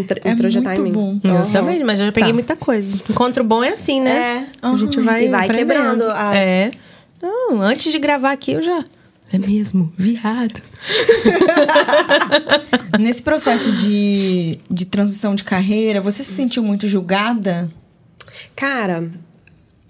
[0.00, 0.92] intro- É introjetar muito em mim.
[0.92, 1.18] bom.
[1.24, 1.52] Eu Aham.
[1.52, 2.34] também, mas eu já peguei Tá.
[2.34, 2.96] muita coisa.
[3.08, 4.48] Encontro bom é assim, né?
[4.62, 4.66] É.
[4.66, 5.68] A gente vai E vai aprendendo.
[5.68, 6.70] quebrando as- É.
[7.22, 8.82] Não, antes de gravar aqui eu já.
[9.32, 10.60] É mesmo, viado.
[13.00, 17.70] Nesse processo de, de transição de carreira, você se sentiu muito julgada?
[18.54, 19.10] Cara,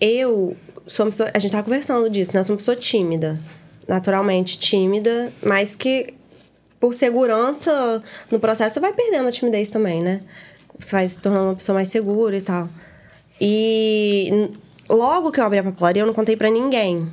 [0.00, 1.30] eu sou uma pessoa.
[1.34, 2.40] A gente tava conversando disso, né?
[2.40, 3.40] Eu sou uma pessoa tímida.
[3.88, 6.14] Naturalmente tímida, mas que
[6.80, 10.20] por segurança no processo você vai perdendo a timidez também, né?
[10.78, 12.68] Você vai se tornando uma pessoa mais segura e tal.
[13.40, 14.50] E
[14.88, 17.06] logo que eu abri a papelaria, eu não contei pra ninguém.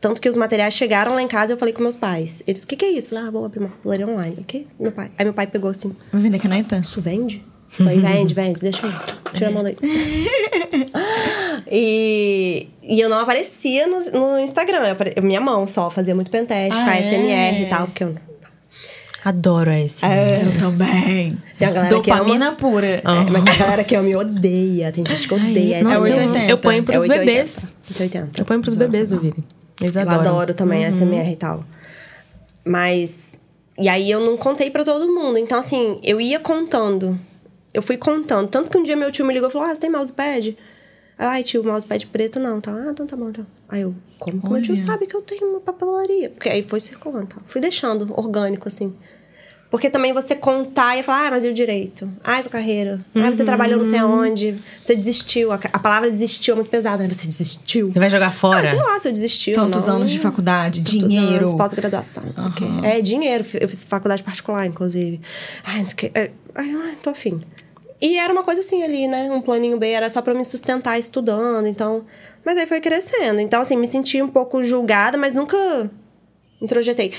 [0.00, 2.40] Tanto que os materiais chegaram lá em casa e eu falei com meus pais.
[2.46, 3.08] Eles, o que, que é isso?
[3.08, 4.36] Eu falei, ah, vou abrir uma papelaria online.
[4.38, 4.64] O quê?
[4.78, 5.10] Meu pai.
[5.18, 6.76] Aí meu pai pegou assim, Vai vender caneta?
[6.78, 7.44] isso vende?
[7.68, 8.92] Falei, vende, vende, deixa eu
[9.34, 9.76] Tira a mão daí.
[11.70, 14.86] e, e eu não aparecia no, no Instagram.
[14.86, 17.02] Eu apare- minha mão só fazia muito penteste, Ah, com a é?
[17.02, 18.14] SMR e tal, porque eu.
[19.28, 20.04] Adoro esse.
[20.04, 21.36] Eu também.
[21.58, 22.18] Tem a galera que ama.
[22.20, 22.86] Dopamina pura.
[22.86, 24.90] É, mas tem a galera que ama e odeia.
[24.92, 25.82] Tem gente que odeia.
[25.82, 26.50] Nossa, É eu- 880.
[26.50, 27.66] Eu ponho pros É bebês.
[27.90, 28.40] 880.
[28.40, 29.44] Eu ponho pros bebês ouvirem.
[29.80, 30.20] Eles Eu adoram.
[30.20, 31.64] adoro também SMR e tal.
[32.64, 33.36] Mas.
[33.78, 35.38] E aí eu não contei pra todo mundo.
[35.38, 37.18] Então, assim, eu ia contando.
[37.72, 38.48] Eu fui contando.
[38.48, 40.56] Tanto que um dia meu tio me ligou e falou: Ah, você tem mousepad?
[41.18, 42.60] Aí, Ai, tio, mousepad preto não.
[42.60, 42.72] Tá?
[42.72, 43.46] Ah, então tá bom, então.
[43.68, 46.30] Aí eu, como que meu tio sabe que eu tenho uma papelaria?
[46.30, 47.26] Porque aí foi circulando.
[47.26, 47.36] Tá?
[47.46, 48.94] Fui deixando orgânico, assim.
[49.70, 52.10] Porque também você contar e falar, ah, mas e o direito?
[52.24, 53.04] Ah, essa carreira.
[53.14, 54.54] Ah, você trabalhou não sei aonde.
[54.80, 55.52] Você desistiu.
[55.52, 57.10] A, a palavra desistiu é muito pesada, né?
[57.12, 57.92] Você desistiu.
[57.92, 58.70] Você vai jogar Ah, fora?
[58.70, 59.54] sei lá se eu desistiu.
[59.54, 59.96] Tantos não.
[59.96, 61.54] anos de faculdade, Tantos dinheiro.
[61.56, 62.22] pós-graduação,
[62.56, 62.64] quê.
[62.82, 63.44] É, dinheiro.
[63.60, 65.20] Eu fiz faculdade particular, inclusive.
[65.64, 66.10] Ai, não sei o quê.
[66.14, 67.40] É, Ai, ai, tô afim.
[68.00, 69.30] E era uma coisa assim ali, né?
[69.30, 72.04] Um planinho B era só pra me sustentar estudando, então...
[72.44, 73.38] Mas aí foi crescendo.
[73.40, 75.90] Então, assim, me senti um pouco julgada, mas nunca
[76.60, 77.12] introjetei.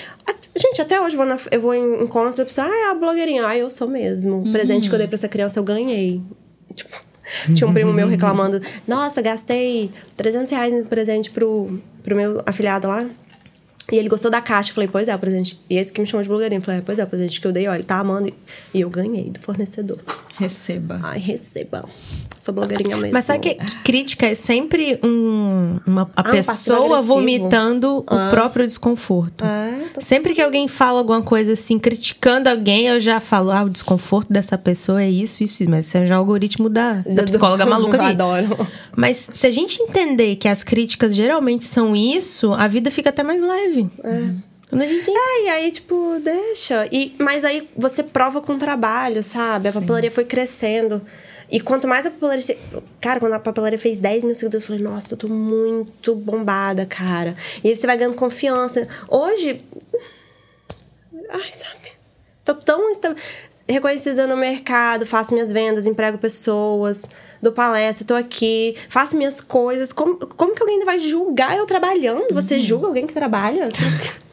[0.55, 2.91] Gente, até hoje eu vou, na- eu vou em encontros e a pessoa, ah, é
[2.91, 3.47] a blogueirinha.
[3.47, 4.41] Ah, eu sou mesmo.
[4.41, 6.21] O presente que eu dei pra essa criança, eu ganhei.
[6.75, 6.97] Tipo,
[7.55, 12.87] tinha um primo meu reclamando, nossa, gastei 300 reais em presente pro, pro meu afilhado
[12.87, 13.07] lá.
[13.91, 14.69] E ele gostou da caixa.
[14.71, 15.59] Eu falei, pois é, o presente.
[15.69, 16.59] E esse que me chamou de blogueirinha.
[16.59, 18.31] Eu falei, é, pois é, o presente que eu dei, ó, ele tá amando.
[18.73, 19.97] E eu ganhei do fornecedor.
[20.37, 20.99] Receba.
[21.03, 21.87] Ai, receba.
[22.39, 23.11] Sou blogueirinha mesmo.
[23.13, 27.03] Mas sabe que, que crítica é sempre um, uma, a Ah, um pessoa passivo-agressivo.
[27.03, 29.43] vomitando o próprio desconforto.
[29.43, 33.63] É, tô- Sempre que alguém fala alguma coisa assim, criticando alguém, eu já falo, ah,
[33.63, 37.23] o desconforto dessa pessoa é isso, isso, mas isso é já o algoritmo da, da
[37.23, 38.05] psicóloga maluca aqui.
[38.11, 38.67] Adoro.
[38.95, 43.21] Mas se a gente entender que as críticas geralmente são isso, a vida fica até
[43.21, 43.89] mais leve.
[44.71, 46.87] Gente É, e aí, tipo, deixa.
[46.91, 49.67] E, mas aí você prova com trabalho, sabe?
[49.67, 51.01] A papelaria foi crescendo.
[51.51, 52.41] E quanto mais a papelaria.
[52.41, 52.57] se-
[53.01, 56.85] Cara, quando a papelaria fez 10 mil seguidores, eu falei, nossa, eu tô muito bombada,
[56.85, 57.35] cara.
[57.63, 58.87] E aí você vai ganhando confiança.
[59.07, 59.57] Hoje.
[61.29, 61.89] Ai, sabe?
[62.45, 62.79] Tô tão
[63.67, 67.03] reconhecida no mercado, faço minhas vendas, emprego pessoas,
[67.41, 69.93] dou palestra, tô aqui, faço minhas coisas.
[69.93, 72.33] Como, como que alguém ainda vai julgar eu trabalhando?
[72.33, 72.59] Você Uhum.
[72.59, 73.69] julga alguém que trabalha?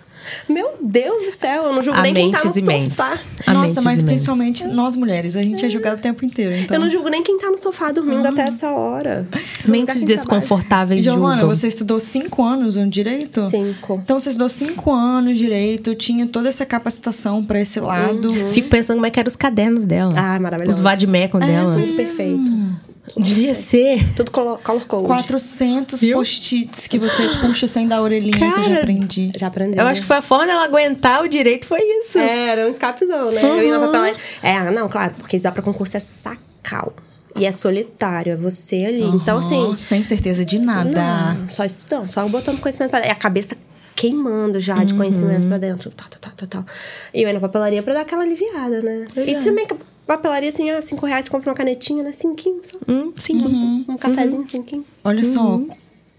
[0.48, 3.18] Meu Deus do céu, eu não julgo há nem quem tá no sofá.
[3.46, 6.54] Há Nossa, mas principalmente nós mulheres, a gente é julgada o tempo inteiro.
[6.54, 6.76] Então.
[6.76, 9.26] Eu não julgo nem quem tá no sofá dormindo até essa hora.
[9.64, 10.16] Mentes trabalha.
[10.16, 11.54] desconfortáveis Giovana, julgam.
[11.54, 13.48] você estudou cinco anos no direito?
[13.50, 14.00] Cinco.
[14.02, 18.28] Então você estudou cinco anos de direito, tinha toda essa capacitação pra esse lado.
[18.52, 20.12] Fico pensando como é que eram os cadernos dela.
[20.16, 20.78] Ah, maravilhoso.
[20.78, 21.78] Os vademecum dela.
[21.78, 22.66] Tudo perfeito.
[23.16, 24.14] Devia ser.
[24.14, 25.06] Tudo color, color code.
[25.06, 26.18] 400 Viu?
[26.18, 29.32] post-its que você puxa sem dar a orelhinha, que eu já Cara, aprendi.
[29.36, 29.80] Já aprendeu.
[29.80, 32.18] Eu acho que foi a forma dela aguentar o direito, foi isso.
[32.18, 33.42] É, era um escapezão, né?
[33.42, 34.16] Eu ia na papelaria.
[34.42, 36.94] É, ah, não, claro, porque isso dá pra concurso é sacal.
[37.38, 39.02] E é solitário, é você ali.
[39.02, 39.76] Então, Aham, assim.
[39.76, 41.34] Sem certeza de nada.
[41.34, 43.12] Não, só estudando, só botando conhecimento pra dentro.
[43.12, 43.56] É a cabeça
[43.94, 45.90] queimando já de conhecimento pra dentro.
[45.90, 46.74] Tal, tal, tal, tal, tal.
[47.12, 49.04] E eu ia na papelaria pra dar aquela aliviada, né?
[49.16, 49.38] E é.
[49.38, 49.66] também,
[50.06, 52.12] papelaria, assim, ah, cinco reais, compra uma canetinha, né?
[52.12, 52.78] Cinquinho só.
[52.88, 53.84] Hum, sim.
[53.88, 54.84] Um cafezinho, cinquinho.
[55.04, 55.68] Olha só, Uhum.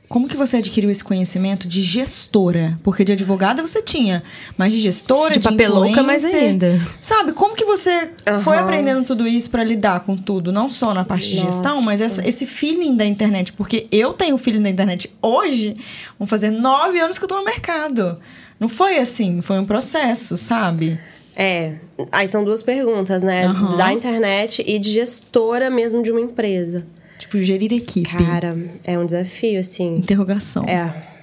[0.09, 2.79] como que você adquiriu esse conhecimento de gestora?
[2.83, 4.23] Porque de advogada você tinha,
[4.57, 6.79] mas de gestora, De de, papelouca, mais ainda.
[7.01, 8.11] Sabe, como que você
[8.43, 8.63] foi Aham.
[8.65, 10.51] aprendendo tudo isso pra lidar com tudo?
[10.51, 13.53] Não só na parte de gestão, mas essa- esse feeling da internet.
[13.53, 15.75] Porque eu tenho o feeling da internet hoje,
[16.17, 18.17] vão fazer nove anos que eu tô no mercado.
[18.59, 20.99] Não foi assim, foi um processo, sabe?
[21.39, 21.75] É,
[22.11, 23.45] aí são duas perguntas, né?
[23.45, 23.77] Aham.
[23.77, 26.83] Da internet e de gestora mesmo de uma empresa.
[27.19, 28.09] Tipo, gerir equipe.
[28.09, 29.97] Cara, é um desafio, assim.
[29.97, 30.63] Interrogação.
[30.63, 31.15] É.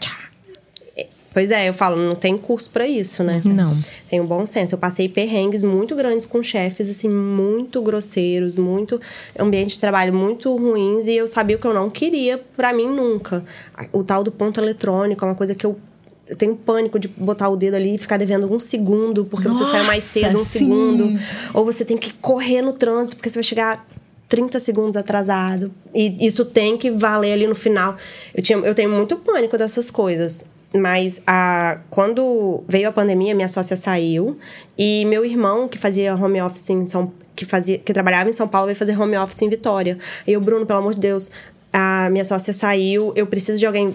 [1.32, 3.42] Pois é, eu falo, não tem curso pra isso, né?
[3.44, 3.82] Não.
[4.08, 4.76] Tem um bom senso.
[4.76, 9.00] Eu passei perrengues muito grandes com chefes, assim, muito grosseiros, muito
[9.36, 12.86] ambiente de trabalho muito ruins, e eu sabia o que eu não queria pra mim
[12.86, 13.44] nunca.
[13.92, 15.76] O tal do ponto eletrônico é uma coisa que eu.
[16.26, 19.64] Eu tenho pânico de botar o dedo ali e ficar devendo um segundo, porque você
[19.64, 20.58] sai mais Nossa, cedo um sim.
[20.58, 21.20] segundo.
[21.52, 23.86] Ou você tem que correr no trânsito, porque você vai chegar
[24.28, 25.70] 30 segundos atrasado.
[25.94, 27.96] E isso tem que valer ali no final.
[28.34, 30.46] Eu, tinha, eu tenho muito pânico dessas coisas.
[30.74, 34.38] Mas a, quando veio a pandemia, minha sócia saiu.
[34.76, 38.46] E meu irmão, que fazia home office em São que, fazia, que trabalhava em São
[38.46, 39.98] Paulo, veio fazer home office em Vitória.
[40.26, 41.30] E eu, Bruno, pelo amor de Deus,
[41.76, 43.92] a minha sócia saiu, eu preciso de alguém.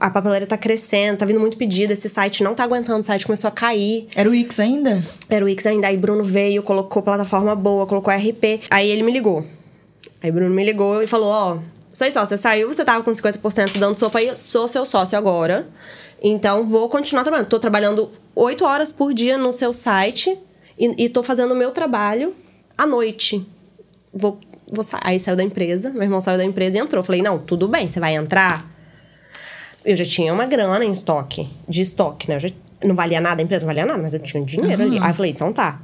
[0.00, 3.24] A papeleira tá crescendo, tá vindo muito pedido, esse site não tá aguentando, o site
[3.24, 4.08] começou a cair.
[4.16, 5.00] Era o X ainda?
[5.28, 5.86] Era o X ainda.
[5.86, 8.62] Aí Bruno veio, colocou plataforma boa, colocou RP.
[8.68, 9.46] Aí ele me ligou.
[10.20, 13.78] Aí Bruno me ligou e falou: Ó, oh, sou você saiu, você tava com 50%
[13.78, 15.68] dando sopa aí, sou seu sócio agora.
[16.20, 17.46] Então vou continuar trabalhando.
[17.46, 20.36] Tô trabalhando 8 horas por dia no seu site
[20.76, 22.34] e, e tô fazendo o meu trabalho
[22.76, 23.46] à noite.
[24.12, 24.40] Vou
[24.70, 27.02] vou Aí saiu da empresa, meu irmão saiu da empresa e entrou.
[27.02, 28.68] Falei, não, tudo bem, você vai entrar.
[29.84, 32.38] Eu já tinha uma grana em estoque, de estoque, né?
[32.38, 32.50] Já,
[32.84, 34.88] não valia nada, a empresa não valia nada, mas eu tinha um dinheiro uhum.
[34.88, 34.98] ali.
[34.98, 35.80] Aí eu falei, então tá.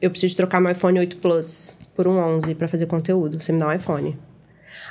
[0.00, 3.40] Eu preciso trocar meu iPhone 8 Plus por um 11 para fazer conteúdo.
[3.40, 4.16] Você me dá um iPhone.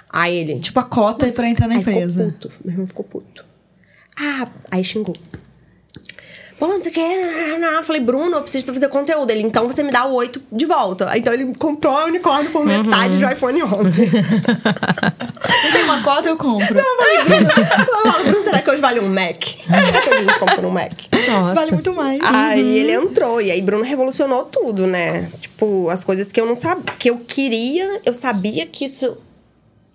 [0.10, 0.60] Aí ele.
[0.60, 2.26] Tipo a cota para entrar na aí empresa.
[2.26, 2.52] Ficou puto.
[2.64, 3.46] Meu irmão ficou puto.
[4.20, 5.16] Ah, aí xingou.
[6.60, 7.00] Pô, não sei o que.
[7.00, 9.32] Eu falei, Bruno, eu preciso pra fazer conteúdo.
[9.32, 11.10] Ele, então você me dá o 8 de volta.
[11.18, 12.68] Então ele comprou o unicórnio por uhum.
[12.68, 14.10] metade do iPhone 11.
[15.72, 16.76] tem uma cota, eu compro.
[16.76, 19.42] Não, eu falei, Bruno, Bruno, será que hoje vale um Mac?
[19.42, 20.92] Será que a gente compra um Mac?
[21.30, 21.56] Nossa.
[21.56, 22.20] Vale muito mais.
[22.22, 22.70] Aí uhum.
[22.70, 23.42] ele entrou.
[23.42, 25.32] E aí Bruno revolucionou tudo, né?
[25.40, 29.18] Tipo, as coisas que eu não sabia, que eu queria, eu sabia que isso.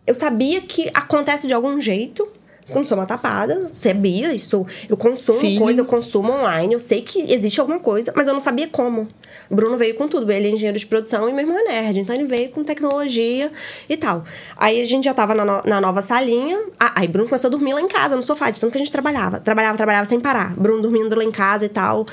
[0.06, 2.26] Eu sabia que acontece de algum jeito
[2.72, 4.66] não sou uma tapada, sabia isso.
[4.88, 5.60] Eu consumo Filho.
[5.60, 9.08] coisa, eu consumo online, eu sei que existe alguma coisa, mas eu não sabia como.
[9.50, 10.30] O Bruno veio com tudo.
[10.30, 12.00] Ele é engenheiro de produção e meu irmão é nerd.
[12.00, 13.50] Então ele veio com tecnologia
[13.88, 14.24] e tal.
[14.56, 16.58] Aí a gente já tava na, no, na nova salinha.
[16.78, 18.80] Ah, aí Bruno começou a dormir lá em casa, no sofá, de tanto que a
[18.80, 19.40] gente trabalhava.
[19.40, 20.54] Trabalhava, trabalhava sem parar.
[20.56, 22.06] Bruno dormindo lá em casa e tal.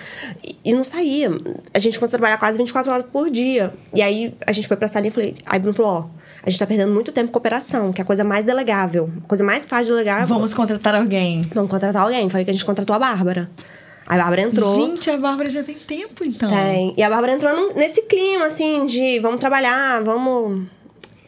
[0.44, 1.30] E, e não saía.
[1.74, 3.72] A gente começou a trabalhar quase 24 horas por dia.
[3.94, 5.36] E aí a gente foi pra salinha e falei.
[5.46, 8.06] Aí Bruno falou: ó a gente tá perdendo muito tempo com cooperação, que é a
[8.06, 9.10] coisa mais delegável.
[9.24, 10.26] A coisa mais fácil de delegar.
[10.26, 11.42] Vamos contratar alguém.
[11.54, 12.28] Vamos contratar alguém.
[12.30, 13.50] Foi aí que a gente contratou a Bárbara.
[14.08, 14.76] A Bárbara entrou.
[14.76, 16.50] Gente, a Bárbara já tem tempo, então.
[16.50, 16.94] Tem.
[16.98, 20.68] E a Bárbara entrou nesse clima, assim, de vamos trabalhar, vamos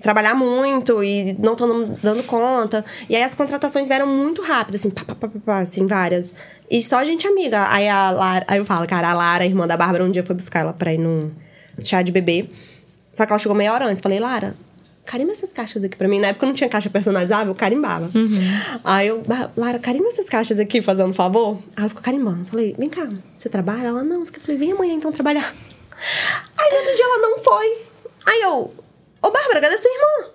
[0.02, 1.66] trabalhar muito e não tô
[2.02, 2.84] dando conta.
[3.08, 6.36] E aí as contratações vieram muito rápido, assim, pá, pá, pá, pá, assim, várias.
[6.70, 7.68] E só gente amiga.
[7.70, 10.26] Aí a Lara, aí eu falo, cara, a Lara, a irmã da Bárbara, um dia
[10.26, 11.32] foi buscar ela pra ir num
[11.80, 12.50] chá de bebê.
[13.14, 14.02] Só que ela chegou meia hora antes.
[14.02, 14.56] Falei, Lara,
[15.06, 16.20] carimba essas caixas aqui pra mim.
[16.20, 18.10] Na época não tinha caixa personalizável, eu carimbava.
[18.16, 18.40] Uhum.
[18.84, 19.24] Aí eu,
[19.56, 21.58] Lara, carimba essas caixas aqui, fazendo um favor.
[21.76, 22.46] Aí ela ficou carimbando.
[22.46, 23.88] Falei, vem cá, você trabalha?
[23.88, 24.22] Ela, não.
[24.24, 25.54] Eu falei, vem amanhã então trabalhar.
[26.58, 27.82] Aí no outro dia ela não foi.
[28.26, 28.74] Aí eu,
[29.22, 30.32] ô Bárbara, cadê sua irmã?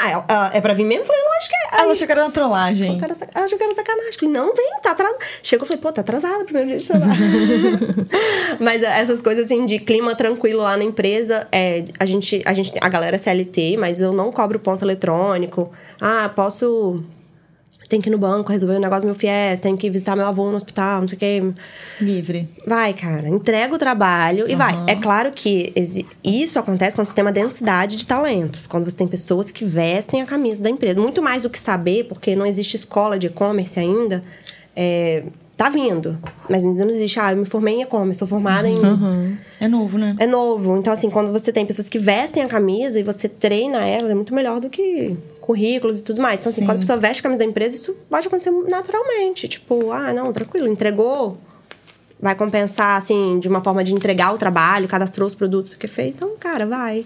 [0.00, 1.02] Ah, ela, ela, é pra vir mesmo?
[1.02, 1.80] Eu falei, lógico que é.
[1.80, 3.00] Ela achou que era uma trollagem.
[3.34, 4.12] Ela achou que era sacanagem.
[4.12, 5.18] Falei, não, vem, tá atrasada.
[5.42, 7.12] Chegou, falei, pô, tá atrasada, primeiro dia de trabalho.
[8.58, 12.52] mas é, essas coisas assim de clima tranquilo lá na empresa, é, a gente, a
[12.52, 15.70] gente, a galera é CLT, mas eu não cobro ponto eletrônico.
[16.00, 17.02] Ah, posso
[17.92, 20.16] tem que ir no banco resolver o um negócio do meu FIES, tem que visitar
[20.16, 21.52] meu avô no hospital, não sei o quê.
[22.00, 22.48] Livre.
[22.66, 23.28] Vai, cara.
[23.28, 24.58] Entrega o trabalho e uhum.
[24.58, 24.84] vai.
[24.86, 25.72] É claro que
[26.24, 28.66] isso acontece quando você tem uma densidade de talentos.
[28.66, 30.98] Quando você tem pessoas que vestem a camisa da empresa.
[30.98, 34.24] Muito mais do que saber, porque não existe escola de e-commerce ainda.
[34.74, 35.24] É,
[35.54, 36.18] tá vindo.
[36.48, 37.20] Mas ainda não existe.
[37.20, 38.78] Ah, eu me formei em e-commerce, sou formada em.
[38.78, 39.36] Uhum.
[39.60, 40.16] É novo, né?
[40.18, 40.78] É novo.
[40.78, 44.14] Então, assim, quando você tem pessoas que vestem a camisa e você treina elas, é
[44.14, 46.40] muito melhor do que currículos e tudo mais.
[46.40, 49.48] Então, assim, quando a pessoa veste a camisa da empresa, isso pode acontecer naturalmente.
[49.48, 51.36] Tipo, ah, não, tranquilo, entregou.
[52.18, 56.14] Vai compensar, assim, de uma forma de entregar o trabalho, cadastrou os produtos que fez.
[56.14, 57.04] Então, cara, vai.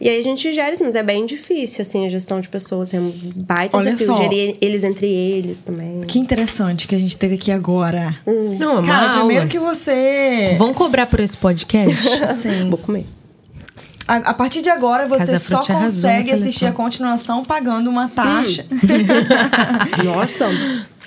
[0.00, 2.94] E aí a gente gera isso, mas é bem difícil, assim, a gestão de pessoas.
[2.94, 4.06] É um baita Olha desafio.
[4.06, 4.22] Só.
[4.22, 6.02] Gerir eles entre eles também.
[6.02, 8.16] Que interessante que a gente teve aqui agora.
[8.26, 8.56] Hum.
[8.58, 9.18] Não, Cara, aula.
[9.20, 10.54] primeiro que você.
[10.56, 12.08] Vão cobrar por esse podcast?
[12.40, 12.68] Sim.
[12.68, 13.06] Vou comer.
[14.08, 18.64] A, a, partir de agora, você Casa só consegue assistir a continuação pagando uma taxa.
[18.72, 18.78] Hum.
[20.02, 20.46] Nossa!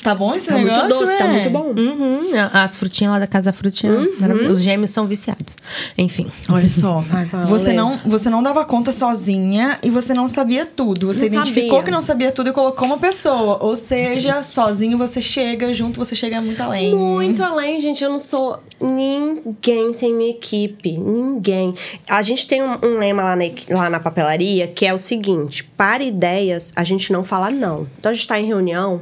[0.02, 0.82] Tá bom esse tá negócio?
[0.88, 1.74] Muito doce, tá muito bom.
[1.78, 2.22] Uhum.
[2.52, 3.92] As frutinhas lá da Casa Frutinha.
[3.94, 4.50] Uhum.
[4.50, 5.56] Os gêmeos são viciados.
[5.98, 6.30] Enfim.
[6.50, 7.04] Olha só.
[7.12, 11.08] Ai, você, não, você não dava conta sozinha e você não sabia tudo.
[11.08, 11.84] Você não identificou sabia.
[11.84, 13.64] que não sabia tudo e colocou uma pessoa.
[13.64, 16.96] Ou seja, sozinho você chega, junto você chega muito além.
[16.96, 18.04] Muito além, gente.
[18.04, 20.98] Eu não sou ninguém sem minha equipe.
[20.98, 21.76] Ninguém.
[22.10, 25.64] A gente tem um, um lema lá na, lá na papelaria que é o seguinte:
[25.64, 27.88] para ideias, a gente não fala não.
[28.00, 29.02] Então a gente tá em reunião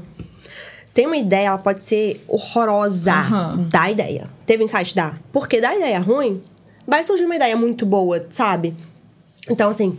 [0.99, 3.13] tem uma ideia, ela pode ser horrorosa.
[3.13, 3.69] Uhum.
[3.69, 4.27] Dá ideia.
[4.45, 4.93] Teve insight?
[4.93, 5.13] Dá.
[5.31, 6.41] Porque dá ideia ruim,
[6.85, 8.75] vai surgir uma ideia muito boa, sabe?
[9.49, 9.97] Então, assim,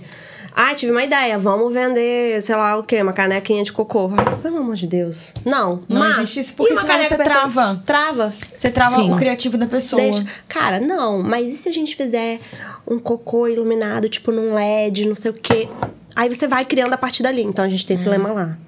[0.53, 4.11] Ah, tive uma ideia, vamos vender, sei lá o quê, uma canequinha de cocô.
[4.43, 5.33] Pelo amor de Deus.
[5.47, 7.83] Não, Não mas, existe isso, porque senão você pessoa- trava.
[7.87, 8.35] Trava.
[8.57, 9.13] Você trava Sim.
[9.13, 10.03] o criativo da pessoa.
[10.03, 10.25] Deixa.
[10.49, 12.41] Cara, não, mas e se a gente fizer
[12.87, 15.69] um cocô iluminado, tipo num LED, não sei o quê?
[16.17, 17.43] Aí você vai criando a partir dali.
[17.43, 18.11] Então a gente tem esse Uhum.
[18.11, 18.59] lema lá.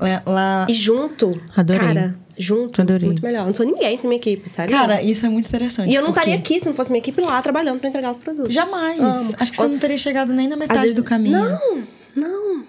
[0.00, 1.80] Lá- lá- E junto, Adorei.
[1.88, 3.06] cara, junto, Adorei.
[3.08, 3.46] muito melhor.
[3.46, 4.74] Não sou ninguém sem minha equipe, sério.
[4.74, 5.90] Cara, isso é muito interessante.
[5.90, 8.10] e eu não porque estaria aqui se não fosse minha equipe lá trabalhando pra entregar
[8.10, 8.52] os produtos.
[8.54, 8.98] Jamais.
[8.98, 9.34] Amo.
[9.38, 11.38] Acho que você não teria chegado nem na metade vezes- do caminho.
[11.38, 11.82] Não,
[12.16, 12.64] não.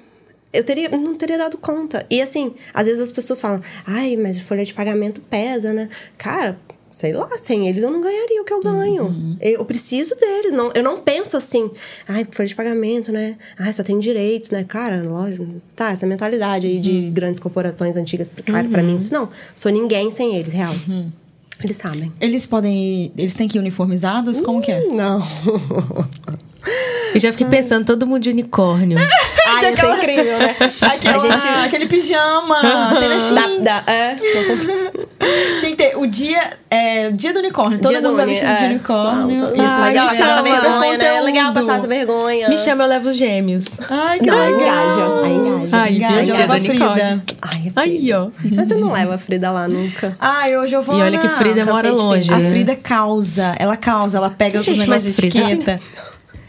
[0.54, 2.06] Eu teria, não teria dado conta.
[2.10, 5.88] E assim, às vezes as pessoas falam, ai, mas a folha de pagamento pesa, né?
[6.17, 6.60] Cara,
[6.92, 9.04] sei lá, sem eles eu não ganharia o que eu ganho.
[9.06, 9.38] Uhum.
[9.40, 10.52] Eu preciso deles.
[10.52, 11.72] Não, eu não penso assim,
[12.08, 13.38] ai, folha de pagamento, né?
[13.58, 14.64] Ai, só tem direitos, né?
[14.68, 15.48] Cara, lógico.
[15.76, 17.12] Tá, essa mentalidade aí de Uhum.
[17.14, 18.32] grandes corporações antigas.
[18.46, 19.30] Cara, pra mim isso não.
[19.56, 20.74] Sou ninguém sem eles, real.
[20.88, 21.10] Uhum.
[21.64, 22.12] Eles sabem.
[22.20, 22.76] Eles podem
[23.06, 24.42] ir, Eles têm que ir uniformizados?
[24.42, 24.84] Como que é?
[24.88, 25.22] Não.
[27.14, 28.98] Eu já fiquei pensando, todo mundo de unicórnio.
[29.65, 30.56] Ai, isso é incrível, né?
[30.82, 31.47] Aquela, gente...
[31.65, 32.62] Aquele pijama.
[33.62, 34.15] Dá, dá, é.
[35.58, 37.80] Tinha que ter o dia, é, dia do unicórnio.
[37.80, 38.67] Todo Dia mundo do vai vestido de é.
[38.67, 39.38] unicórnio.
[39.39, 40.10] Não, Isso, Ai, legal.
[40.10, 40.41] me chama.
[40.41, 41.06] vergonha, né?
[41.17, 42.50] É legal passar essa vergonha.
[42.50, 43.65] Me chama, eu levo os gêmeos.
[43.89, 44.67] Ai, que Não, aí legal.
[44.67, 45.78] engaja, aí engaja.
[45.78, 46.21] Ai, engaja.
[46.24, 46.86] dia Leva do a Frida.
[46.86, 47.24] unicórnio.
[47.41, 48.19] Ai, é Aí, Frida.
[48.19, 48.30] ó.
[48.56, 50.17] Mas você não leva a Frida lá nunca.
[50.19, 52.34] Ai, hoje eu vou E olha que Frida mora de longe.
[52.34, 52.50] A né?
[52.50, 53.56] Frida causa.
[53.60, 54.17] Ela causa.
[54.17, 55.80] Ela pega os negócios de etiqueta.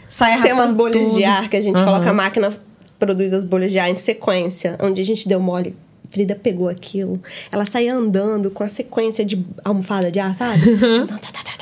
[0.09, 1.15] Sai Tem umas bolhas tudo.
[1.17, 2.53] de ar que a gente coloca a máquina,
[3.05, 5.75] produz as bolhas de ar em sequência, onde a gente deu mole.
[6.09, 7.19] Frida pegou aquilo.
[7.51, 10.61] Ela saía andando com a sequência de almofada de ar, sabe?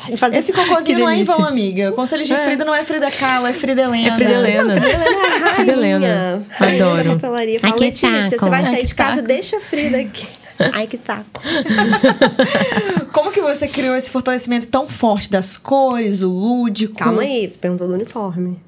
[0.10, 1.92] E fazia- Esse cocôzinho não é em vão, amiga.
[1.94, 4.08] Conselho de Frida não é Frida Kahlo, é Frida Helena.
[4.08, 4.74] É Frida Helena.
[4.74, 6.44] Rainha, Frida Helena.
[6.50, 7.04] rainha Adoro.
[7.08, 7.60] da papelaria.
[7.62, 8.30] Fala, Ai, que Letícia, taco.
[8.46, 9.28] você vai Ai, sair de casa, taco.
[9.28, 10.28] deixa a Frida aqui.
[10.74, 11.42] Ai, que taco.
[13.14, 16.96] Como que você criou esse fortalecimento tão forte das cores, o lúdico?
[16.96, 18.60] Calma aí, você perguntou do uniforme.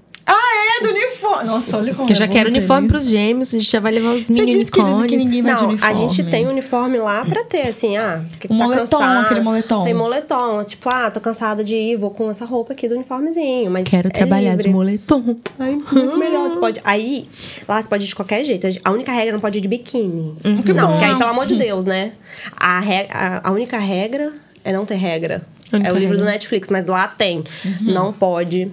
[0.80, 1.44] É, do uniforme.
[1.50, 3.72] Nossa, olha como Porque eu já é quero bom uniforme ter pros gêmeos, a gente
[3.72, 5.94] já vai levar os Você mini disse que, eles, que ninguém vai de Não, uniforme.
[5.96, 9.22] a gente tem uniforme lá pra ter, assim, ah, porque Um tá moletom, cansada.
[9.22, 9.84] aquele moletom.
[9.84, 13.70] Tem moletom, tipo, ah, tô cansada de ir, vou com essa roupa aqui do uniformezinho,
[13.72, 14.72] mas Quero é trabalhar de livre.
[14.72, 15.36] moletom.
[15.60, 16.50] Ai, muito melhor.
[16.50, 16.82] Você pode.
[16.84, 17.28] Aí,
[17.68, 18.68] lá você pode ir de qualquer jeito.
[18.84, 20.34] A única regra não pode ir de biquíni.
[20.44, 20.56] Uhum.
[20.76, 20.92] Não, bom.
[20.94, 22.14] porque aí, pelo amor de Deus, né?
[22.58, 24.32] A, re- a, única regra
[24.64, 25.42] é não ter regra.
[25.72, 26.18] É o livro regra.
[26.18, 27.44] do Netflix, mas lá tem.
[27.82, 28.72] Não pode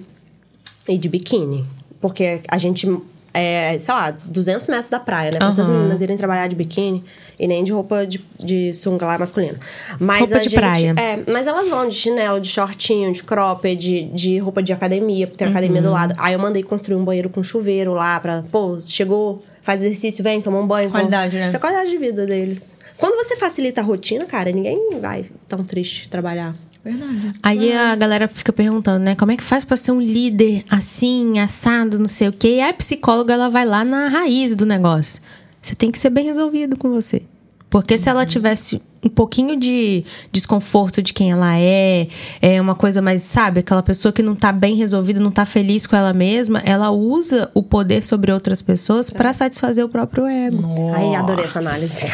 [0.87, 1.65] ir de biquíni.
[2.01, 2.87] Porque a gente.
[3.33, 5.37] É, sei lá, 200 metros da praia, né?
[5.37, 5.77] Pra essas Aham.
[5.77, 7.01] meninas irem trabalhar de biquíni
[7.39, 9.57] e nem de roupa de, de sunga lá masculina.
[9.97, 10.93] Mas Roupa de gente- praia.
[10.97, 15.27] É, mas elas vão de chinelo, de shortinho, de cropped, de, de roupa de academia,
[15.27, 16.13] porque tem academia do lado.
[16.17, 20.41] Aí eu mandei construir um banheiro com chuveiro lá pra, pô, chegou, faz exercício, vem,
[20.41, 20.91] toma um banho.
[20.91, 21.47] Qualidade, né?
[21.47, 22.65] Isso é a qualidade de vida deles.
[22.97, 26.51] Quando você facilita a rotina, cara, ninguém vai tão triste trabalhar.
[26.83, 27.35] Verdade.
[27.43, 29.15] Aí a galera fica perguntando, né?
[29.15, 32.55] Como é que faz pra ser um líder assim, assado, não sei o quê?
[32.55, 35.21] E aí a psicóloga, ela vai lá na raiz do negócio.
[35.61, 37.21] Você tem que ser bem resolvido com você.
[37.69, 42.07] Porque se ela tivesse um pouquinho de desconforto de quem ela é,
[42.41, 45.87] é uma coisa mais, sabe, aquela pessoa que não tá bem resolvida, não tá feliz
[45.87, 50.63] com ela mesma, ela usa o poder sobre outras pessoas pra satisfazer o próprio ego.
[50.93, 52.11] Aí adorei essa análise.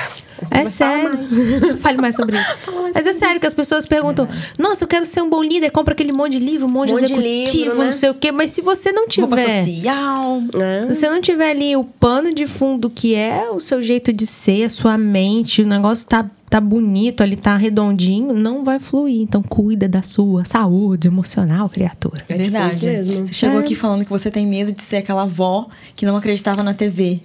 [0.52, 1.20] É Mas sério.
[1.78, 2.56] Fale mais sobre isso.
[2.94, 5.94] Mas é sério que as pessoas perguntam: Nossa, eu quero ser um bom líder, compra
[5.94, 7.86] aquele monte de livro, um monte, Monte de de executivo, livro, né?
[7.86, 8.32] não sei o quê.
[8.32, 9.64] Mas se você não Roupa tiver.
[9.64, 10.42] social.
[10.54, 10.88] né?
[10.90, 14.26] Se você não tiver ali o pano de fundo que é o seu jeito de
[14.26, 19.22] ser, a sua mente, o negócio tá, tá bonito, ali tá redondinho, não vai fluir.
[19.22, 22.24] Então cuida da sua saúde emocional, criatura.
[22.30, 23.04] É tipo verdade.
[23.26, 23.62] Você chegou É.
[23.64, 27.22] aqui falando que você tem medo de ser aquela avó que não acreditava na TV.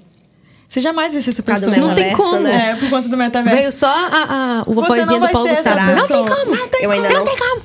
[0.73, 1.77] Você jamais vai ser essa pessoa.
[1.77, 2.41] Não tem como.
[2.41, 2.71] né?
[2.71, 3.59] É, por conta do metaverso.
[3.59, 5.81] Veio só a, a, o Você vovozinha não do vai Paulo Gustavo.
[5.93, 6.57] Não tem como.
[6.57, 7.63] Não tem Eu ainda Não não, tem como.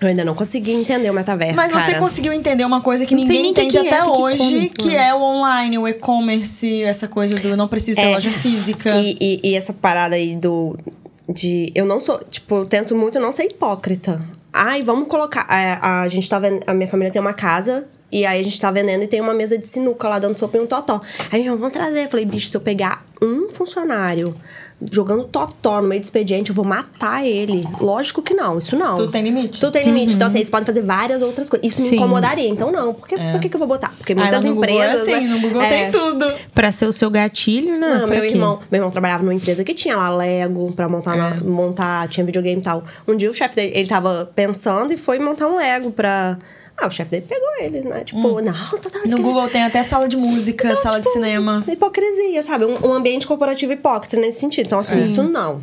[0.00, 1.98] eu ainda não consegui entender o metaverso, Mas você cara.
[1.98, 4.22] conseguiu entender uma coisa que Não ninguém nem que entende que é, até que que
[4.22, 4.68] hoje, come.
[4.70, 8.14] que é o online, o e-commerce, essa coisa do não preciso ter É.
[8.14, 8.96] loja física.
[8.96, 10.74] E, e- e essa parada aí do.
[11.28, 11.70] De.
[11.74, 12.18] Eu não sou.
[12.30, 14.22] Tipo, eu tento muito não ser hipócrita.
[14.50, 15.44] Ai, vamos colocar.
[15.50, 16.60] A, a gente tá vendo.
[16.66, 17.86] A minha família tem uma casa.
[18.10, 20.56] E aí a gente tá vendendo e tem uma mesa de sinuca lá dando sopa
[20.56, 21.00] e um totó.
[21.30, 22.04] Aí meu irmão, vamos trazer.
[22.04, 24.34] Eu falei, bicho, se eu pegar um funcionário
[24.92, 27.60] jogando totó no meio do expediente, eu vou matar ele.
[27.80, 28.96] Lógico que não, isso não.
[28.96, 29.58] Tudo tem limite?
[29.60, 30.14] Tudo tem limite.
[30.14, 31.66] Então, assim, eles podem fazer várias outras coisas.
[31.70, 31.90] Isso Sim.
[31.90, 32.48] me incomodaria.
[32.48, 32.94] Então, não.
[32.94, 33.92] Por que, por que, que eu vou botar?
[33.98, 35.00] Porque Ah, muitas no Google é empresas.
[35.08, 35.34] assim, né?
[35.34, 35.68] no Google É.
[35.68, 36.32] tem tudo.
[36.54, 37.88] Pra ser o seu gatilho, né?
[37.88, 38.28] Não, Pra meu quê?
[38.28, 41.18] irmão, meu irmão trabalhava numa empresa que tinha lá Lego pra montar, É.
[41.18, 42.84] na- montar tinha videogame e tal.
[43.06, 46.38] Um dia o chefe dele, ele tava pensando e foi montar um Lego pra.
[46.80, 48.04] Ah, o chefe dele pegou ele, né?
[48.04, 49.10] Tipo, não, tá, tá, Hum.
[49.10, 51.64] No Google tem até sala de música, sala de cinema.
[51.66, 52.64] Hipocrisia, sabe?
[52.64, 54.66] Um, um ambiente corporativo hipócrita nesse sentido.
[54.66, 55.62] Então, assim, isso não.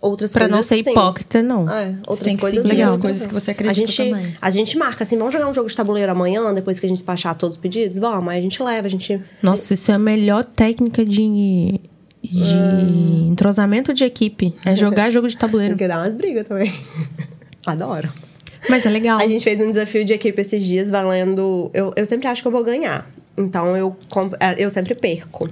[0.00, 0.90] outras Pra coisas não ser sim.
[0.90, 1.70] hipócrita, não.
[1.70, 4.10] É, outras tem que coisas seguir sim, as outras coisas que você acredita a gente,
[4.10, 4.36] também.
[4.40, 6.98] A gente marca assim, vamos jogar um jogo de tabuleiro amanhã, depois que a gente
[6.98, 7.98] despachar todos os pedidos?
[7.98, 9.20] Vamos, aí a gente leva, a gente...
[9.40, 11.80] Nossa, isso é a melhor técnica de,
[12.22, 14.52] de entrosamento de equipe.
[14.64, 15.74] É jogar jogo de tabuleiro.
[15.74, 16.74] Porque dá umas brigas também.
[17.64, 18.08] Adoro.
[18.68, 19.18] Mas é legal.
[19.20, 21.70] A gente fez um desafio de equipe esses dias valendo.
[21.74, 23.08] Eu, eu sempre acho que eu vou ganhar.
[23.38, 25.48] Então eu, comp- eh, eu sempre perco.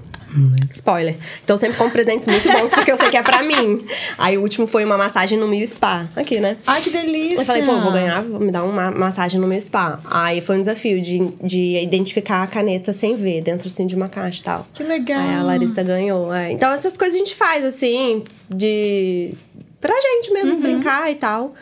[0.72, 1.14] Spoiler.
[1.44, 3.84] Então eu sempre compro presentes muito bons porque eu sei que é pra mim.
[4.18, 6.08] Aí o último foi uma massagem no Mil Spa.
[6.16, 6.56] Aqui, né?
[6.66, 7.40] Ai, que delícia!
[7.40, 10.00] Eu falei, pô, vou ganhar, vou me dar uma massagem no meu spa.
[10.10, 14.08] Aí foi um desafio de, de identificar a caneta sem ver, dentro assim de uma
[14.08, 14.66] caixa e tal.
[14.74, 15.20] Que legal.
[15.20, 16.32] Aí a Larissa ganhou.
[16.34, 16.50] é.
[16.50, 19.34] Então essas coisas a gente faz, assim, de.
[19.80, 20.34] pra gente Uhum.
[20.34, 21.54] mesmo brincar e tal.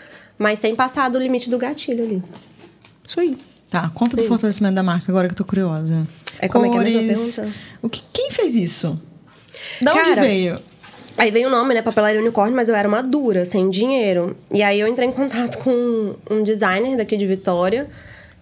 [0.42, 2.22] Mas sem passar do limite do gatilho ali.
[3.06, 3.38] Isso aí.
[3.70, 6.06] Tá, conta do fortalecimento da marca agora que eu tô curiosa.
[6.40, 7.36] É, como é que é a Cores.
[7.36, 7.56] pergunta?
[7.80, 9.00] O que, quem fez isso?
[9.80, 10.58] Da onde veio?
[11.16, 11.80] Aí veio o nome, né?
[11.80, 14.36] Papelaria Unicórnio, mas eu era uma dura, sem dinheiro.
[14.52, 17.86] E aí eu entrei em contato com um designer daqui de Vitória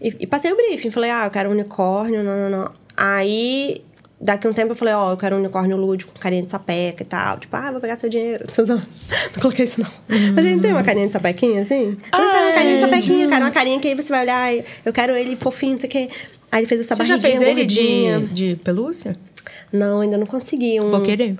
[0.01, 0.91] e, e passei o briefing.
[0.91, 2.73] Falei, ah, eu quero um unicórnio, não, não, não.
[2.97, 3.83] Aí,
[4.21, 7.03] daqui um tempo eu falei, ó, eu quero um unicórnio lúdico, com carinha de sapeca
[7.03, 7.39] e tal.
[7.39, 8.45] Tipo, ah, vou pegar seu dinheiro.
[8.59, 9.91] Não coloquei isso, não.
[10.35, 11.97] Mas ele tem uma carinha de sapequinha, assim?
[12.12, 13.45] Eu quero uma carinha de Ai, sapequinha, cara.
[13.45, 14.55] Uma carinha que aí você vai olhar,
[14.85, 16.11] eu quero ele fofinho, não sei o quê.
[16.53, 19.16] Aí ele fez essa Você já barriguinha fez ele de, de pelúcia?
[19.73, 20.81] Não, ainda não consegui.
[20.81, 20.91] Um...
[20.91, 21.37] Vou querer.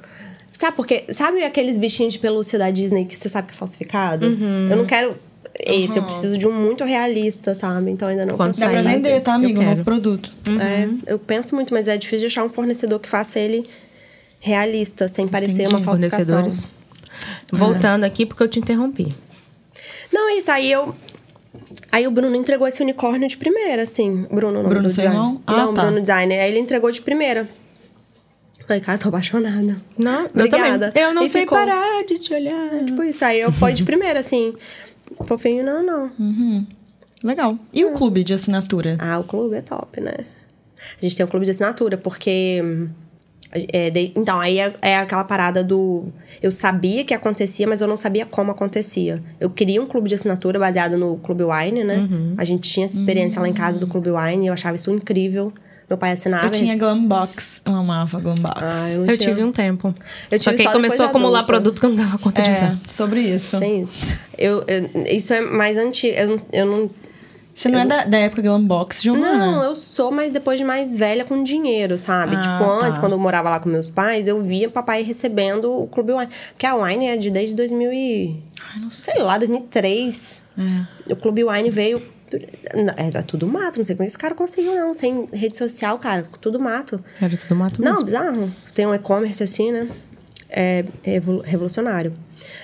[0.53, 4.26] Sabe porque Sabe aqueles bichinhos de pelúcia da Disney que você sabe que é falsificado?
[4.26, 4.68] Uhum.
[4.70, 5.16] Eu não quero
[5.59, 7.90] esse, eu preciso de um muito realista, sabe?
[7.90, 9.61] Então ainda não Quando consigo Dá pra vender, tá, eu amigo?
[9.61, 10.30] Um novo produto.
[10.61, 13.66] É, eu penso muito, mas é difícil de achar um fornecedor que faça ele
[14.38, 15.74] realista, sem parecer Entendi.
[15.74, 16.26] uma falsificação.
[16.26, 16.66] Fornecedores.
[17.53, 19.14] Voltando aqui porque eu te interrompi.
[20.12, 20.94] Não, isso aí eu.
[21.92, 24.26] Aí o Bruno entregou esse unicórnio de primeira, assim.
[24.30, 25.12] Bruno, o nome Bruno, seu designer.
[25.14, 25.42] irmão?
[25.46, 25.82] Ah, não, tá.
[25.82, 26.40] Bruno Designer.
[26.40, 27.48] Aí ele entregou de primeira.
[28.66, 29.76] Falei, cara, tô apaixonada.
[29.98, 30.92] Não, eu Obrigada.
[30.92, 31.03] também.
[31.09, 31.59] Eu não E sei ficou.
[31.59, 32.84] parar de te olhar.
[32.86, 33.24] Tipo isso.
[33.24, 34.55] Aí eu fui de primeira, assim.
[35.25, 36.67] Fofinho, não, não.
[37.23, 37.59] Legal.
[37.73, 37.91] E Hum.
[37.93, 38.97] o clube de assinatura?
[38.99, 40.15] Ah, o clube é top, né?
[41.01, 42.61] A gente tem um clube de assinatura, porque.
[42.65, 42.89] hum,
[43.53, 46.05] é, de- então, aí é, é aquela parada do.
[46.41, 49.23] Eu sabia que acontecia, mas eu não sabia como acontecia.
[49.41, 51.99] Eu queria um clube de assinatura baseado no Clube Wine, né?
[51.99, 52.35] Uhum.
[52.39, 55.53] A gente tinha essa experiência lá em casa do Clube Wine eu achava isso incrível.
[55.91, 56.47] Meu pai assinava.
[56.47, 57.62] Eu tinha Glambox.
[57.66, 58.57] Eu amava Glambox.
[58.62, 59.93] Ah, eu, Eu tive um tempo.
[60.30, 61.53] Eu Só tive que aí só começou a de acumular adulta.
[61.53, 62.76] produto que eu não dava conta de é, usar.
[62.88, 63.59] sobre isso.
[63.59, 64.16] Tem isso.
[64.38, 66.16] Eu, eu- isso é mais antigo.
[66.16, 66.91] Eu, não- eu não.
[67.53, 69.36] Você não é da, da época Glambox, Giovana?
[69.36, 72.36] Não, eu sou, mas depois de mais velha com dinheiro, sabe?
[72.36, 73.01] Ah, tipo, antes, tá.
[73.01, 76.30] quando eu morava lá com meus pais, eu via papai recebendo o Clube Wine.
[76.53, 78.36] Porque a Wine é de desde 2000 e...
[78.74, 79.14] Ai, não sei.
[79.14, 80.45] Sei lá, 2003.
[80.57, 81.12] É.
[81.12, 82.01] O Clube Wine veio...
[82.97, 84.95] Era tudo mato, não sei como esse cara conseguiu, não.
[84.95, 87.03] Sem rede social, cara, tudo mato.
[87.20, 88.05] Era tudo mato Não, mesmo.
[88.07, 88.51] bizarro.
[88.74, 89.89] Tem um e-commerce assim, né?
[90.49, 92.12] É, é revol- revolucionário.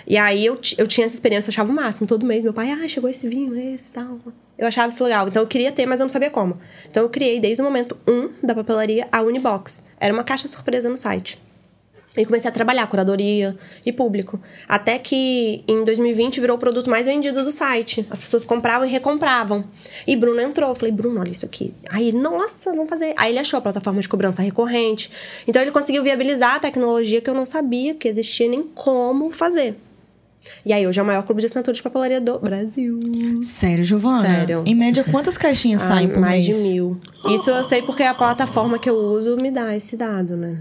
[0.07, 2.07] E aí eu, eu tinha essa experiência, eu achava o máximo.
[2.07, 4.19] Todo mês meu pai, ah, chegou esse vinho, esse e tal.
[4.59, 5.29] Eu achava isso legal.
[5.29, 6.59] Então eu queria ter, mas eu não sabia como.
[6.91, 9.83] Então eu criei desde o momento 1 um da papelaria a Unibox.
[10.01, 11.39] Era uma caixa surpresa no site.
[12.17, 14.41] E comecei a trabalhar curadoria e público.
[14.69, 18.07] Até que em 2020 virou o produto mais vendido do site.
[18.11, 19.65] As pessoas compravam e recompravam.
[20.07, 20.71] E Bruno entrou.
[20.71, 21.75] Eu falei, Bruno, olha isso aqui.
[21.91, 23.13] Aí nossa, vamos fazer.
[23.17, 25.11] Aí ele achou a plataforma de cobrança recorrente.
[25.47, 29.77] Então ele conseguiu viabilizar a tecnologia que eu não sabia que existia nem como fazer.
[30.65, 33.01] E aí hoje é o maior clube de assinatura de papelaria do Brasil.
[33.43, 34.23] Sério, Giovana?
[34.23, 34.63] Sério.
[34.65, 36.57] Em média, quantas caixinhas Ah, saem por mais mês?
[36.63, 36.97] de mil.
[37.31, 40.59] Isso eu sei porque a plataforma que eu uso me dá esse dado, né?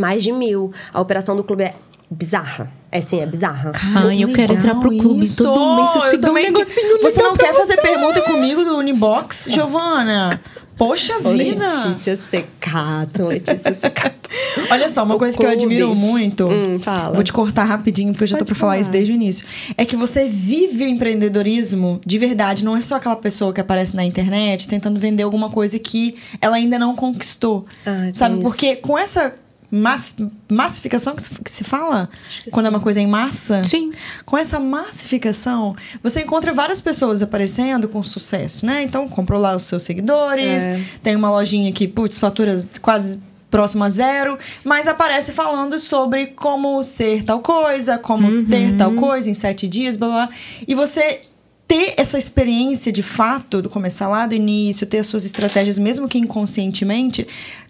[0.00, 0.72] Mais de mil.
[0.92, 1.74] A operação do clube é
[2.10, 2.70] bizarra.
[2.90, 3.72] É sim, é bizarra.
[3.94, 5.24] Ai, eu quero entrar pro clube.
[5.24, 5.42] Isso!
[5.44, 8.64] Todo mês eu Eu chego um também que- negocinho Você não quer fazer pergunta comigo
[8.64, 10.40] do Unibox, Giovana?
[10.78, 11.66] Poxa vida!
[11.68, 14.16] Letícia Secato, Letícia Secato.
[14.70, 15.64] Olha só, uma O coisa que eu clube.
[15.64, 16.46] admiro muito.
[16.46, 17.14] Hum, fala.
[17.14, 18.82] Vou te cortar rapidinho, porque eu já tô Pode pra falar falar.
[18.82, 19.44] isso desde o início.
[19.76, 22.64] É que você vive o empreendedorismo de verdade.
[22.64, 26.56] Não é só aquela pessoa que aparece na internet tentando vender alguma coisa que ela
[26.56, 27.66] ainda não conquistou.
[27.84, 28.34] Ah, sabe?
[28.34, 28.42] isso.
[28.42, 29.34] Porque com essa.
[29.70, 30.14] Mass,
[30.50, 32.08] massificação que se, que se fala?
[32.50, 33.62] Quando é uma coisa em massa?
[33.64, 33.92] Sim.
[34.24, 38.82] Com essa massificação, você encontra várias pessoas aparecendo com sucesso, né?
[38.82, 40.80] Então, comprou lá os seus seguidores, É.
[41.02, 46.82] tem uma lojinha que, putz, fatura quase próximo a zero, mas aparece falando sobre como
[46.82, 50.08] ser tal coisa, como ter tal coisa em sete dias, blá.
[50.08, 50.28] blá.
[50.66, 51.20] E você
[51.66, 56.08] ter essa experiência de fato, do começar lá do início, ter as suas estratégias, mesmo
[56.08, 57.26] que inconscientemente,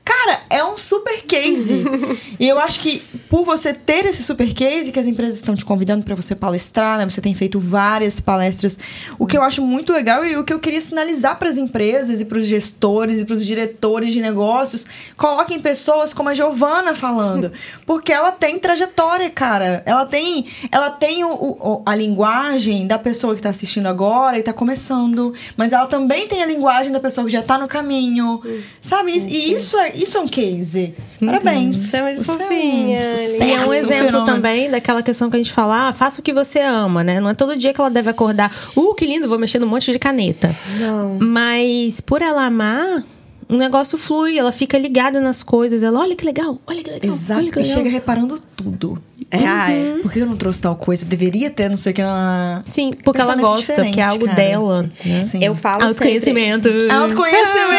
[0.09, 1.85] cara, é um super case.
[2.41, 5.65] e eu acho que por você ter esse super case, que as empresas estão te
[5.65, 7.05] convidando para você palestrar, né?
[7.05, 8.79] Você tem feito várias palestras.
[9.19, 12.23] O que eu acho muito legal e o que eu queria sinalizar para as empresas
[12.23, 16.95] e para os gestores e para os diretores de negócios, coloquem pessoas como a Giovana
[16.95, 17.53] falando,
[17.85, 19.83] porque ela tem trajetória, cara.
[19.85, 24.41] Ela tem, ela tem o, o, a linguagem da pessoa que está assistindo agora e
[24.41, 28.41] está começando, mas ela também tem a linguagem da pessoa que já está no caminho,
[28.81, 29.13] sabe?
[29.13, 30.95] E isso é, isso é um case.
[31.25, 31.77] Parabéns.
[31.77, 34.27] Você é muito Você fofinha, um sucesso, E é um exemplo fenômeno.
[34.27, 37.21] também daquela questão que a gente fala, ah, faça o que você ama, né?
[37.21, 39.93] Não é todo dia que ela deve acordar, uh, que lindo, vou mexer num monte
[39.93, 40.55] de caneta.
[40.79, 41.19] Não.
[41.21, 43.03] Mas por ela amar,
[43.49, 45.83] o negócio flui, ela fica ligada nas coisas.
[45.83, 47.15] Ela, olha que legal, olha que legal.
[47.15, 47.77] Exato, olha que e legal.
[47.77, 49.03] chega reparando tudo.
[49.31, 49.99] É, ah, é.
[50.03, 51.05] Por que eu não trouxe tal coisa?
[51.05, 52.03] Eu deveria ter, não sei o que.
[52.03, 52.63] Na...
[52.65, 54.37] Sim, porque ela gosta, que é algo cara.
[54.37, 54.91] dela.
[55.05, 55.25] Né?
[55.25, 55.43] Sim.
[55.43, 56.69] Eu falo Autoconhecimento.
[56.91, 57.79] Autoconhecimento!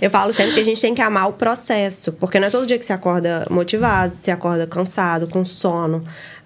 [0.00, 2.66] Eu falo sempre que a gente tem que amar o processo, porque não é todo
[2.66, 6.02] dia que você acorda motivado, você acorda cansado, com sono.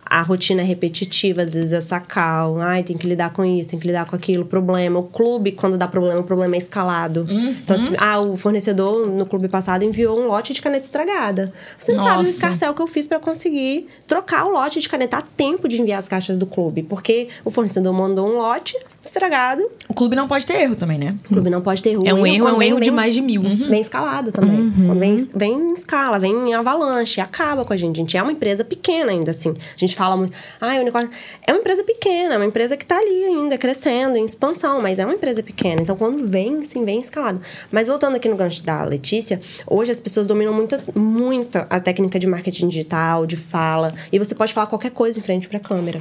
[0.07, 2.59] A rotina é repetitiva, às vezes é sacal.
[2.61, 4.99] Ai, tem que lidar com isso, tem que lidar com aquilo, problema.
[4.99, 7.27] O clube, quando dá problema, o problema é escalado.
[7.31, 11.53] Então, se- ah, o fornecedor no clube passado enviou um lote de caneta estragada.
[11.79, 12.31] Você não sabe o Nossa.
[12.33, 15.99] escarcel que eu fiz pra conseguir trocar o lote de caneta a tempo de enviar
[15.99, 16.83] as caixas do clube.
[16.83, 18.77] Porque o fornecedor mandou um lote
[19.07, 21.15] estragado, O clube não pode ter erro também, né?
[21.25, 23.43] o clube não pode ter É um erro, é um erro de mais de mil.
[23.43, 24.73] Vem escalado também.
[24.87, 27.97] Quando vem, vem em escala, vem em avalanche, acaba com a gente.
[27.97, 29.51] A gente é uma empresa pequena ainda, assim.
[29.51, 31.11] A gente fala muito, ai, unicórnio.
[31.47, 34.99] É uma empresa pequena, é uma empresa que tá ali ainda, crescendo, em expansão, mas
[34.99, 35.81] é uma empresa pequena.
[35.83, 37.41] Então, quando vem, assim, vem escalado.
[37.71, 42.19] Mas voltando aqui no gancho da Letícia, hoje as pessoas dominam muitas, muito a técnica
[42.19, 43.95] de marketing digital, de fala.
[44.13, 46.01] E você pode falar qualquer coisa em frente pra câmera.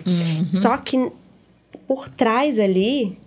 [0.55, 1.11] Só que
[1.87, 3.17] por trás ali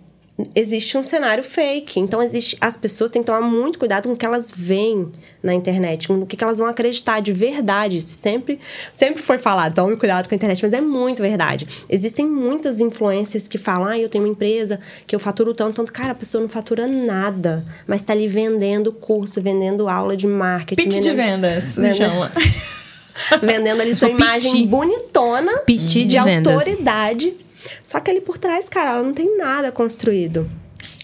[0.53, 1.99] existe um cenário fake.
[1.99, 5.51] Então, existe, as pessoas têm que tomar muito cuidado com o que elas veem na
[5.51, 7.97] internet, com o que elas vão acreditar de verdade.
[7.97, 8.59] Isso sempre,
[8.93, 11.67] sempre foi falado, tome cuidado com a internet, mas é muito verdade.
[11.89, 15.91] Existem muitas influências que falam, ah, eu tenho uma empresa que eu faturo tanto, tanto.
[15.91, 20.83] Cara, a pessoa não fatura nada, mas tá ali vendendo curso, vendendo aula de marketing.
[20.83, 22.31] Pitch de vendendo- vendas, se vendendo- chama.
[23.41, 24.67] vendendo ali sua imagem piti.
[24.67, 26.53] bonitona Piti de vendas.
[26.53, 27.33] autoridade.
[27.83, 30.49] Só que ali por trás, cara, ela não tem nada construído.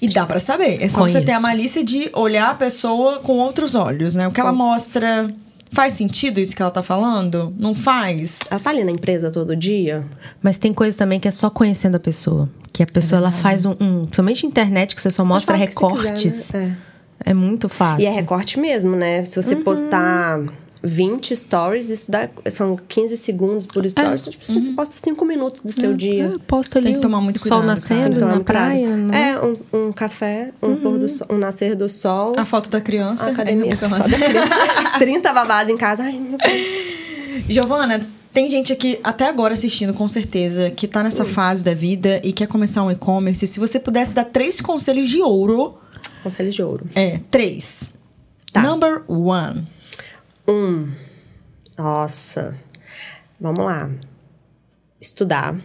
[0.01, 0.81] E dá pra saber.
[0.83, 1.25] É só você Conheço.
[1.25, 4.27] ter a malícia de olhar a pessoa com outros olhos, né?
[4.27, 5.25] O que ela mostra.
[5.71, 7.51] Faz sentido isso que ela tá falando?
[7.57, 8.39] Não faz?
[8.51, 10.05] Ela tá ali na empresa todo dia.
[10.41, 12.47] Mas tem coisa também que é só conhecendo a pessoa.
[12.71, 13.71] Que a pessoa, ela faz um...
[13.79, 16.21] um principalmente internet, que você só mostra você recortes.
[16.21, 16.77] quiser, né?
[17.25, 18.03] É muito fácil.
[18.03, 19.23] E é recorte mesmo, né?
[19.23, 20.41] Se você postar
[20.85, 24.19] 20 stories, isso dá, são 15 segundos por story.
[24.19, 26.25] Então, tipo, você posta 5 minutos do seu dia.
[26.25, 28.43] Eu posto ali Tem que tomar muito o sol cuidado, nascendo na cuidado.
[28.43, 28.97] praia.
[28.97, 29.31] né?
[29.31, 32.33] É, um, um café, um, pôr do sol, um nascer do sol.
[32.37, 33.27] A foto da criança.
[33.27, 33.71] a academia.
[33.71, 34.49] Aí, foto da criança.
[34.99, 36.03] 30 babás em casa.
[36.03, 36.37] Ai, meu.
[37.49, 42.19] Giovana, tem gente aqui até agora assistindo, com certeza, que tá nessa fase da vida
[42.23, 43.45] e quer começar um e-commerce.
[43.47, 45.75] Se você pudesse dar três conselhos de ouro,
[46.23, 46.85] Conselho de ouro.
[46.95, 47.93] é, três.
[48.51, 48.61] Tá.
[48.61, 49.67] Number one.
[50.47, 50.89] Um.
[51.77, 52.55] Nossa.
[53.39, 53.89] Vamos lá.
[55.01, 55.55] Estudar.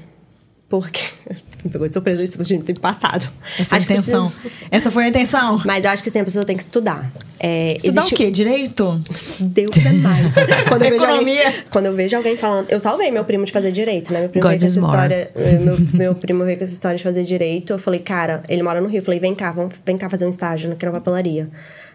[0.68, 1.02] Porque.
[1.64, 3.28] Me pegou de surpresa isso, gente, tem passado.
[3.58, 4.30] Essa é a Acho intenção.
[4.30, 5.60] precisa- Essa foi a intenção.
[5.64, 7.10] Mas eu acho que sim, a pessoa tem que estudar.
[7.40, 8.30] É, Estudar existe- o quê?
[8.30, 9.02] Direito?
[9.40, 10.34] Deus é mais.
[10.68, 11.46] Quando eu, vejo Economia.
[11.46, 12.70] alguém, quando eu vejo alguém falando.
[12.70, 14.20] Eu salvei meu primo de fazer direito, né?
[14.20, 14.92] Meu primo God veio com essa more.
[14.92, 15.32] história.
[15.34, 17.72] eh, Meu, meu primo veio com essa história de fazer direito.
[17.72, 18.98] Eu falei, cara, ele mora no Rio.
[18.98, 21.50] Eu falei, vem cá, vamos, vem cá fazer um estágio aqui na papelaria.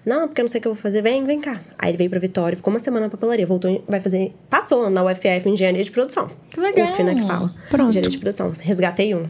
[0.05, 1.01] Não, porque eu não sei o que eu vou fazer.
[1.01, 1.61] Vem, vem cá.
[1.77, 3.45] Aí ele veio pra Vitória, ficou uma semana na papelaria.
[3.45, 4.33] Voltou, vai fazer.
[4.49, 6.29] Passou na UFF engenharia de produção.
[6.49, 6.89] Que legal.
[6.89, 7.53] UF, né, que fala.
[7.69, 7.89] Pronto.
[7.89, 8.51] Engenharia de produção.
[8.59, 9.27] Resgatei um.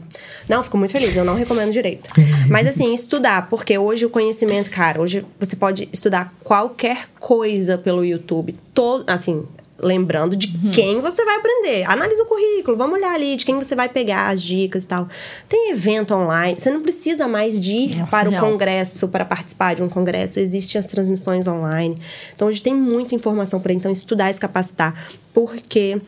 [0.48, 1.16] Não, fico muito feliz.
[1.16, 2.08] Eu não recomendo direito.
[2.50, 3.48] Mas assim, estudar.
[3.48, 8.54] Porque hoje o conhecimento, cara, hoje você pode estudar qualquer coisa pelo YouTube.
[8.72, 9.46] Todo, assim,
[9.78, 11.84] lembrando de quem você vai aprender.
[11.90, 15.08] Analisa o currículo, vamos olhar ali de quem você vai pegar as dicas e tal.
[15.48, 16.58] Tem evento online.
[16.58, 18.44] Você não precisa mais de ir Nossa, para o real.
[18.46, 20.38] congresso, para participar de um congresso.
[20.38, 21.98] Existem as transmissões online.
[22.34, 24.94] Então, hoje tem muita informação para então estudar e se capacitar.
[25.32, 26.00] Porque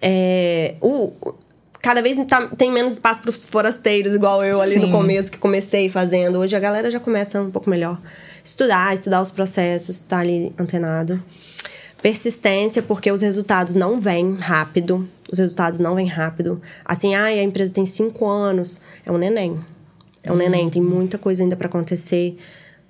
[0.00, 1.12] é, o,
[1.80, 4.92] cada vez tá- tem menos espaço para os forasteiros, igual eu ali no Sim.
[4.92, 6.38] começo que comecei fazendo.
[6.38, 7.98] Hoje a galera já começa um pouco melhor.
[8.44, 11.22] Estudar, estudar os processos, estar ali antenado.
[12.02, 15.08] Persistência, porque os resultados não vêm rápido.
[15.30, 16.60] Os resultados não vêm rápido.
[16.84, 18.80] Assim, ai, a empresa tem cinco anos.
[19.06, 19.60] É um neném.
[20.22, 22.36] É um neném, tem muita coisa ainda para acontecer.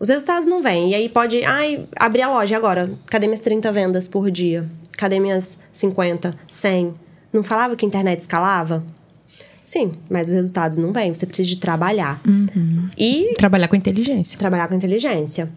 [0.01, 0.91] Os resultados não vêm.
[0.91, 2.91] E aí pode, ai, abrir a loja agora.
[3.07, 4.69] Cadê minhas 30 vendas por dia?
[4.99, 6.95] Cadê minhas 50, 100?
[7.33, 8.83] Não falava que a internet escalava?
[9.65, 11.15] Sim, mas os resultados não vêm.
[11.15, 12.21] Você precisa de trabalhar.
[12.99, 14.39] E Trabalhar com inteligência.
[14.39, 15.51] trabalhar com inteligência.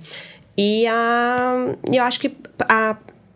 [0.58, 2.32] E a, e eu acho que
[2.70, 2.95] a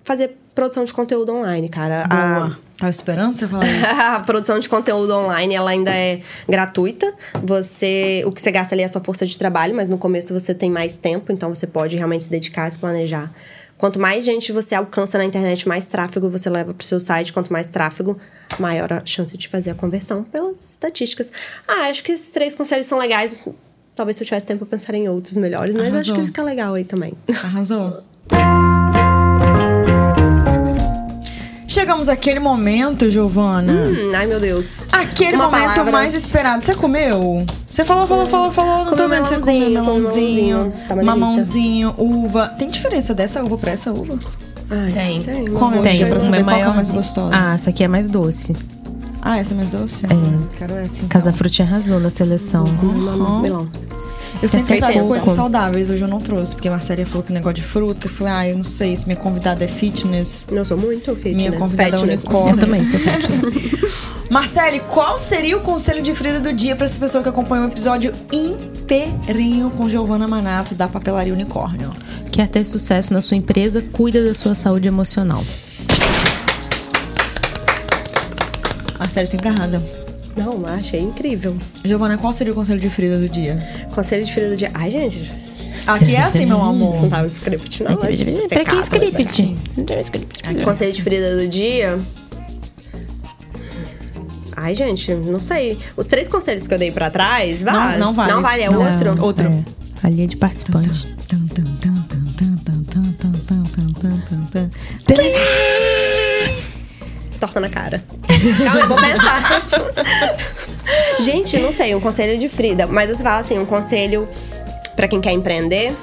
[0.09, 2.03] fazer produção de conteúdo online, cara.
[2.09, 2.57] A- Boa.
[2.79, 3.85] Tava esperando você falar isso?
[4.01, 7.13] a produção de conteúdo online, ela ainda é gratuita.
[7.43, 10.33] Você, o que você gasta ali é a sua força de trabalho, mas no começo
[10.33, 13.31] você tem mais tempo, então você pode realmente se dedicar, se planejar.
[13.77, 17.31] Quanto mais gente você alcança na internet, mais tráfego você leva pro seu site.
[17.31, 18.17] Quanto mais tráfego,
[18.57, 21.31] maior a chance de fazer a conversão pelas estatísticas.
[21.67, 23.37] Ah, acho que esses três conselhos são legais.
[23.93, 26.15] Talvez se eu tivesse tempo eu pensaria em outros melhores, mas acho Arrasou.
[26.15, 27.13] que fica legal aí também.
[27.43, 28.03] Arrasou.
[31.69, 33.71] Chegamos àquele momento, Giovana.
[33.71, 34.91] Hum, ai, meu Deus.
[34.91, 35.91] Aquele Uma momento palavra.
[35.91, 36.65] mais esperado.
[36.65, 37.45] Você comeu?
[37.69, 38.85] Você falou, falou, falou, falou.
[38.85, 40.73] Não tô vendo você comer melãozinho.
[40.87, 42.47] Tá uma mamãozinho, uva.
[42.57, 44.17] Tem diferença dessa uva pra essa uva?
[44.71, 45.21] Ai, Tem.
[45.21, 45.45] tem.
[45.45, 47.29] Come Uma Tem, pra saber uma é qual é mais gostosa.
[47.33, 48.55] Ah, essa aqui é mais doce.
[49.21, 50.07] Ah, essa é mais doce?
[50.07, 50.57] É.
[50.57, 50.97] Quero essa.
[50.97, 51.09] Então.
[51.09, 52.63] Casa Frutti arrasou na seleção.
[52.63, 53.41] Melão.
[53.41, 53.71] melão.
[54.41, 55.07] Eu sempre trago tempo.
[55.07, 58.07] coisas saudáveis, hoje eu não trouxe, porque a Marcela falou que negócio de fruta.
[58.07, 60.47] Eu falei, ah, eu não sei se minha convidada é fitness.
[60.49, 61.35] Não sou muito fitness.
[61.35, 62.23] Minha convidada é fatness.
[62.23, 62.55] unicórnio.
[62.55, 63.53] Eu também sou fitness.
[64.31, 67.69] Marcele, qual seria o conselho de Frida do dia pra essa pessoa que acompanhou o
[67.69, 71.89] episódio inteirinho com Giovana Manato da Papelaria Unicórnio?
[72.31, 75.43] Quer ter sucesso na sua empresa, cuida da sua saúde emocional.
[78.99, 80.08] Marcele sempre arrasa.
[80.39, 81.57] Não, achei incrível.
[81.83, 83.87] Giovana, qual seria o conselho de Frida do dia?
[83.93, 84.71] Conselho de Frida do dia.
[84.73, 85.33] Ai, gente.
[85.85, 86.95] Aqui é assim, meu amor.
[86.95, 87.91] Você não tava script, não.
[87.91, 87.95] É
[88.47, 89.57] secado, que script?
[89.75, 90.63] Não tem script.
[90.63, 91.99] Conselho de Frida do dia.
[94.55, 95.79] Ai, gente, não sei.
[95.95, 97.97] Os três conselhos que eu dei pra trás, vale.
[97.97, 98.31] Não, não vale.
[98.33, 99.15] Não vale, é não, outro?
[99.15, 99.47] Não, outro.
[99.47, 99.63] É.
[100.03, 101.07] Ali é de participante.
[107.39, 108.03] Torta na cara.
[108.63, 109.61] Calma, eu vou pensar.
[111.19, 112.87] gente, não sei, um conselho de Frida.
[112.87, 114.27] Mas você fala assim, um conselho
[114.95, 115.95] pra quem quer empreender.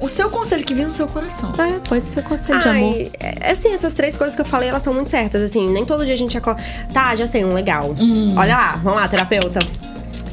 [0.00, 1.52] O seu conselho que vem no seu coração.
[1.58, 2.94] É, pode ser conselho de amor.
[2.94, 5.40] Ai, é, assim, essas três coisas que eu falei, elas são muito certas.
[5.42, 6.60] Assim, nem todo dia a gente acorda.
[6.92, 7.94] Tá, já sei, um legal.
[8.36, 9.60] Olha lá, vamos lá, terapeuta.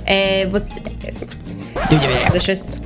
[0.05, 0.71] É, você.
[2.31, 2.80] Deixa eu.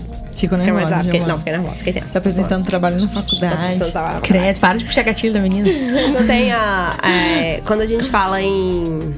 [0.50, 1.28] Fico nervosa, mais rápido, fiquei-.
[1.28, 2.08] Não, fiquei nervosa, fiquei tensa.
[2.08, 3.92] Você tá apresentando trabalho na faculdade.
[4.22, 5.68] Credo, para de puxar gatilho da menina.
[6.14, 6.98] Não tem a.
[7.04, 9.16] é, quando a gente fala em.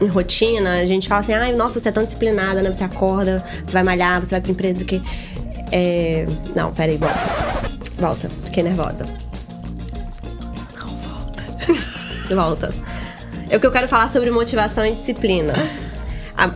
[0.00, 2.70] Em rotina, a gente fala assim, ai, nossa, você é tão disciplinada, né?
[2.70, 5.02] Você acorda, você vai malhar, você vai pra empresa do que.
[5.72, 6.24] É...
[6.54, 7.18] Não, peraí, volta.
[7.98, 9.06] Volta, fiquei nervosa.
[10.78, 11.42] Não, volta.
[12.32, 12.74] volta.
[13.50, 15.52] É o que eu quero falar sobre motivação e disciplina.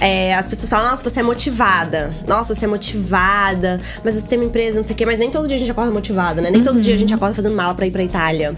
[0.01, 2.15] É, as pessoas falam, nossa, você é motivada.
[2.27, 3.81] Nossa, você é motivada.
[4.05, 5.05] Mas você tem uma empresa, não sei o quê.
[5.05, 6.51] Mas nem todo dia a gente acorda motivada, né?
[6.51, 8.55] Nem todo dia a gente acorda fazendo mala pra ir pra Itália.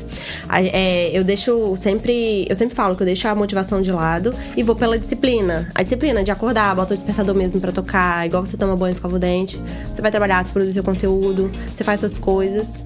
[0.50, 2.46] É, eu deixo sempre...
[2.48, 5.70] Eu sempre falo que eu deixo a motivação de lado e vou pela disciplina.
[5.74, 8.26] A disciplina de acordar, bota o despertador mesmo pra tocar.
[8.26, 9.60] Igual você toma banho, escova o dente.
[9.92, 11.50] Você vai trabalhar, você produz seu conteúdo.
[11.72, 12.84] Você faz suas coisas.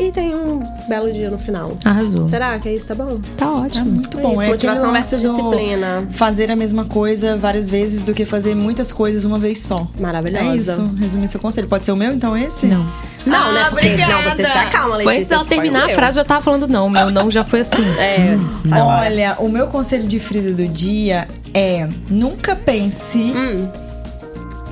[0.00, 1.76] E tem um belo dia no final.
[1.84, 2.26] Arrasou.
[2.28, 2.86] Será que é isso?
[2.86, 3.20] Tá bom?
[3.36, 3.90] Tá ótimo.
[3.90, 4.32] Muito bom.
[4.32, 6.08] Isso, é motivação lance versus disciplina.
[6.12, 9.76] Fazer a mesma coisa várias vezes do que fazer muitas coisas uma vez só.
[10.00, 10.44] Maravilhosa.
[10.52, 10.90] É isso.
[10.98, 11.68] Resumir seu conselho.
[11.68, 12.64] Pode ser o meu, então, esse?
[12.66, 12.86] Não.
[13.26, 13.64] Não, Ah, né?
[13.70, 14.12] Porque, obrigada.
[14.14, 15.02] não, você se acalma, Letícia.
[15.04, 16.88] Foi antes dela terminar a frase, eu tava falando não.
[16.88, 17.84] Meu não já foi assim.
[17.98, 18.38] É.
[18.82, 23.68] Olha, o meu conselho de Frida do dia é nunca pense Hum.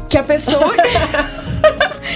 [0.08, 0.72] que a pessoa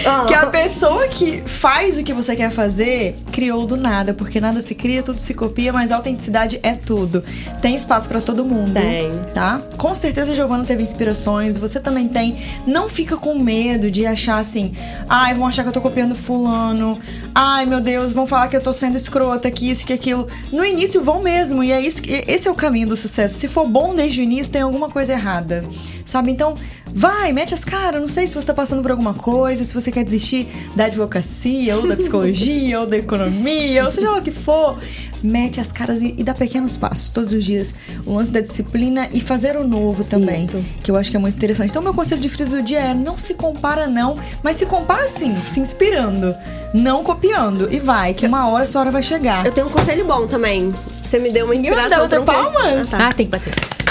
[0.07, 0.24] Ah.
[0.26, 4.61] que a pessoa que faz o que você quer fazer criou do nada, porque nada
[4.61, 7.22] se cria, tudo se copia, mas a autenticidade é tudo.
[7.61, 9.11] Tem espaço pra todo mundo, Tem.
[9.32, 9.61] tá?
[9.76, 12.36] Com certeza a Giovana teve inspirações, você também tem.
[12.66, 14.74] Não fica com medo de achar assim:
[15.09, 16.99] "Ai, vão achar que eu tô copiando fulano.
[17.34, 20.26] Ai, meu Deus, vão falar que eu tô sendo escrota, que isso, que aquilo".
[20.53, 23.34] No início vão mesmo, e é isso esse é o caminho do sucesso.
[23.38, 25.64] Se for bom desde o início, tem alguma coisa errada.
[26.05, 26.30] Sabe?
[26.32, 26.55] Então,
[26.95, 28.01] vai, mete as caras.
[28.01, 31.76] Não sei se você tá passando por alguma coisa, se você quer desistir da advocacia,
[31.76, 34.78] ou da psicologia, ou da economia, ou seja lá o que for.
[35.22, 37.72] Mete as caras e, e dá pequenos passos todos os dias.
[38.05, 40.36] O lance da disciplina e fazer o novo também.
[40.36, 40.64] Isso.
[40.82, 41.70] Que eu acho que é muito interessante.
[41.70, 45.07] Então, meu conselho de Frida do dia é: não se compara, não, mas se compara
[45.09, 46.34] sim, se inspirando,
[46.74, 47.72] não copiando.
[47.72, 49.47] E vai, que uma hora a sua hora vai chegar.
[49.47, 50.74] Eu tenho um conselho bom também.
[50.90, 52.93] Você me deu uma Ninguém inspiração dar outra pra um palmas?
[52.93, 53.09] Ah, tá.
[53.09, 53.81] Ah, tem que bater.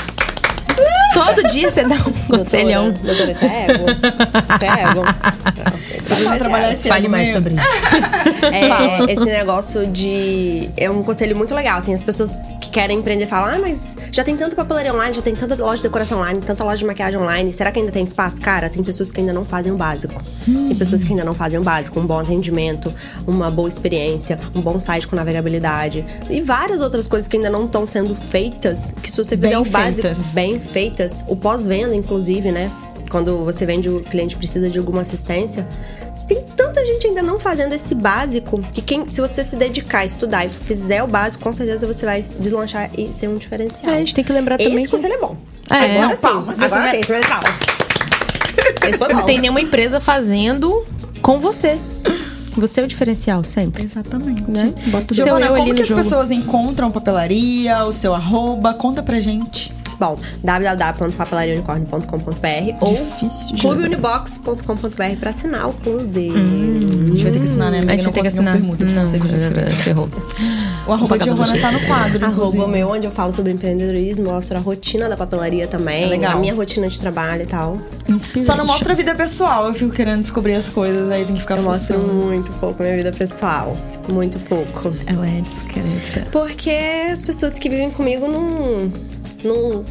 [1.14, 2.92] Todo dia você dá um conselhão.
[2.92, 3.86] Doutora, doutora, isso é ego?
[3.92, 5.02] Isso é ego?
[6.10, 7.42] Não, Vai trabalhar esse Fale mais mesmo.
[7.42, 8.46] sobre isso.
[8.54, 10.70] É, esse negócio de.
[10.78, 14.24] É um conselho muito legal, assim, as pessoas que querem empreender falam, ah, mas já
[14.24, 17.20] tem tanta papelaria online, já tem tanta loja de decoração online, tanta loja de maquiagem
[17.20, 17.52] online.
[17.52, 18.40] Será que ainda tem espaço?
[18.40, 20.22] Cara, tem pessoas que ainda não fazem o básico.
[20.46, 22.94] Tem pessoas que ainda não fazem o básico, um bom atendimento,
[23.26, 26.06] uma boa experiência, um bom site com navegabilidade.
[26.30, 29.58] E várias outras coisas que ainda não estão sendo feitas, que se você fizer Bem
[29.58, 30.32] o básico feitas.
[30.32, 32.72] bem feitas, o pós-venda, inclusive, né?
[33.10, 35.68] Quando você vende, o cliente precisa de alguma assistência.
[36.34, 40.46] Tem tanta gente ainda não fazendo esse básico que quem, se você se dedicar, estudar
[40.46, 43.92] e fizer o básico, com certeza você vai deslanchar e ser um diferencial.
[43.92, 45.36] É, a gente tem que lembrar também Esse que- conselho é bom.
[45.70, 46.22] É, agora não, sim.
[46.22, 47.52] palmas, agora sim, esse é palmas.
[49.14, 50.86] Não tem nenhuma empresa fazendo
[51.22, 51.78] com você.
[52.56, 53.84] Você é o diferencial, sempre.
[53.84, 54.50] Exatamente.
[54.50, 54.74] Né?
[54.88, 56.02] Bota o seu Giovana, eu como ali que no as jogo.
[56.02, 58.74] pessoas encontram papelaria, o seu arroba?
[58.74, 59.74] Conta pra gente.
[60.02, 62.98] Bom, www.papelariaunicornio.com.br ou
[63.62, 66.32] clubeunibox.com.br pra assinar o clube.
[66.32, 67.94] A gente vai ter que assinar, né, A amiga?
[67.98, 68.54] gente Não vai ter que assinar.
[68.54, 69.76] permuta Não, de Freio.
[69.78, 70.10] ferrou.
[70.88, 72.66] O arroba de Giovana tá no quadro, Arroba inclusive.
[72.68, 76.38] meu, onde eu falo sobre empreendedorismo, mostro a rotina da papelaria também, É legal.
[76.38, 77.78] a minha rotina de trabalho e tal.
[78.42, 79.68] Só não mostra a vida pessoal.
[79.68, 82.96] Eu fico querendo descobrir as coisas, aí tem que ficar Eu mostro muito pouco minha
[82.98, 83.78] vida pessoal.
[84.10, 84.92] Muito pouco.
[85.06, 86.26] Ela é discreta.
[86.32, 86.72] Porque
[87.14, 88.92] as pessoas que vivem comigo não.
[89.44, 89.84] Não,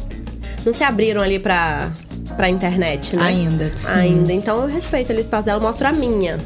[0.65, 1.91] não se abriram ali pra,
[2.41, 3.23] pra internet, né?
[3.23, 3.93] Ainda, sim.
[3.93, 4.33] Ainda.
[4.33, 6.39] Então eu respeito ali o espaço dela, eu mostro a minha.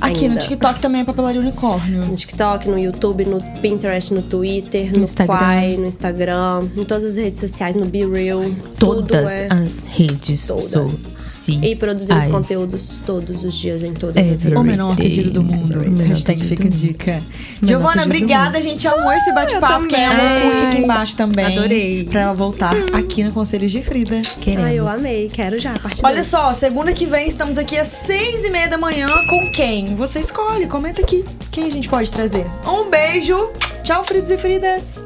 [0.00, 0.38] Aqui no.
[0.38, 2.02] TikTok também é papelaria unicórnio.
[2.06, 5.36] No TikTok, no YouTube, no Pinterest, no Twitter, No no, Instagram.
[5.36, 8.42] Quai, no Instagram, em todas as redes sociais, no Be Real.
[8.78, 9.48] tudo Todas é...
[9.50, 10.64] as redes Todas.
[10.64, 11.18] sociais.
[11.62, 15.42] E produzimos conteúdos todos os dias em todas as Every O redes menor pedido do
[15.42, 15.80] mundo.
[15.80, 17.22] Menor Hashtag fica a dica.
[17.62, 18.56] Giovana, obrigada.
[18.56, 19.88] A gente amou esse bate-papo.
[19.88, 20.42] Quem amou, também.
[20.48, 21.58] curte aqui embaixo também.
[21.58, 22.04] Adorei.
[22.04, 24.22] Pra ela voltar aqui no Conselhos de Frida.
[24.40, 24.64] Queremos.
[24.64, 25.74] Ai, eu amei, quero já.
[26.04, 29.96] Olha só, segunda que vem estamos aqui às seis e meia da manhã com quem?
[29.96, 32.46] Você escolhe, comenta aqui quem a gente pode trazer.
[32.66, 33.52] Um beijo,
[33.82, 35.02] tchau, fritos e fridas!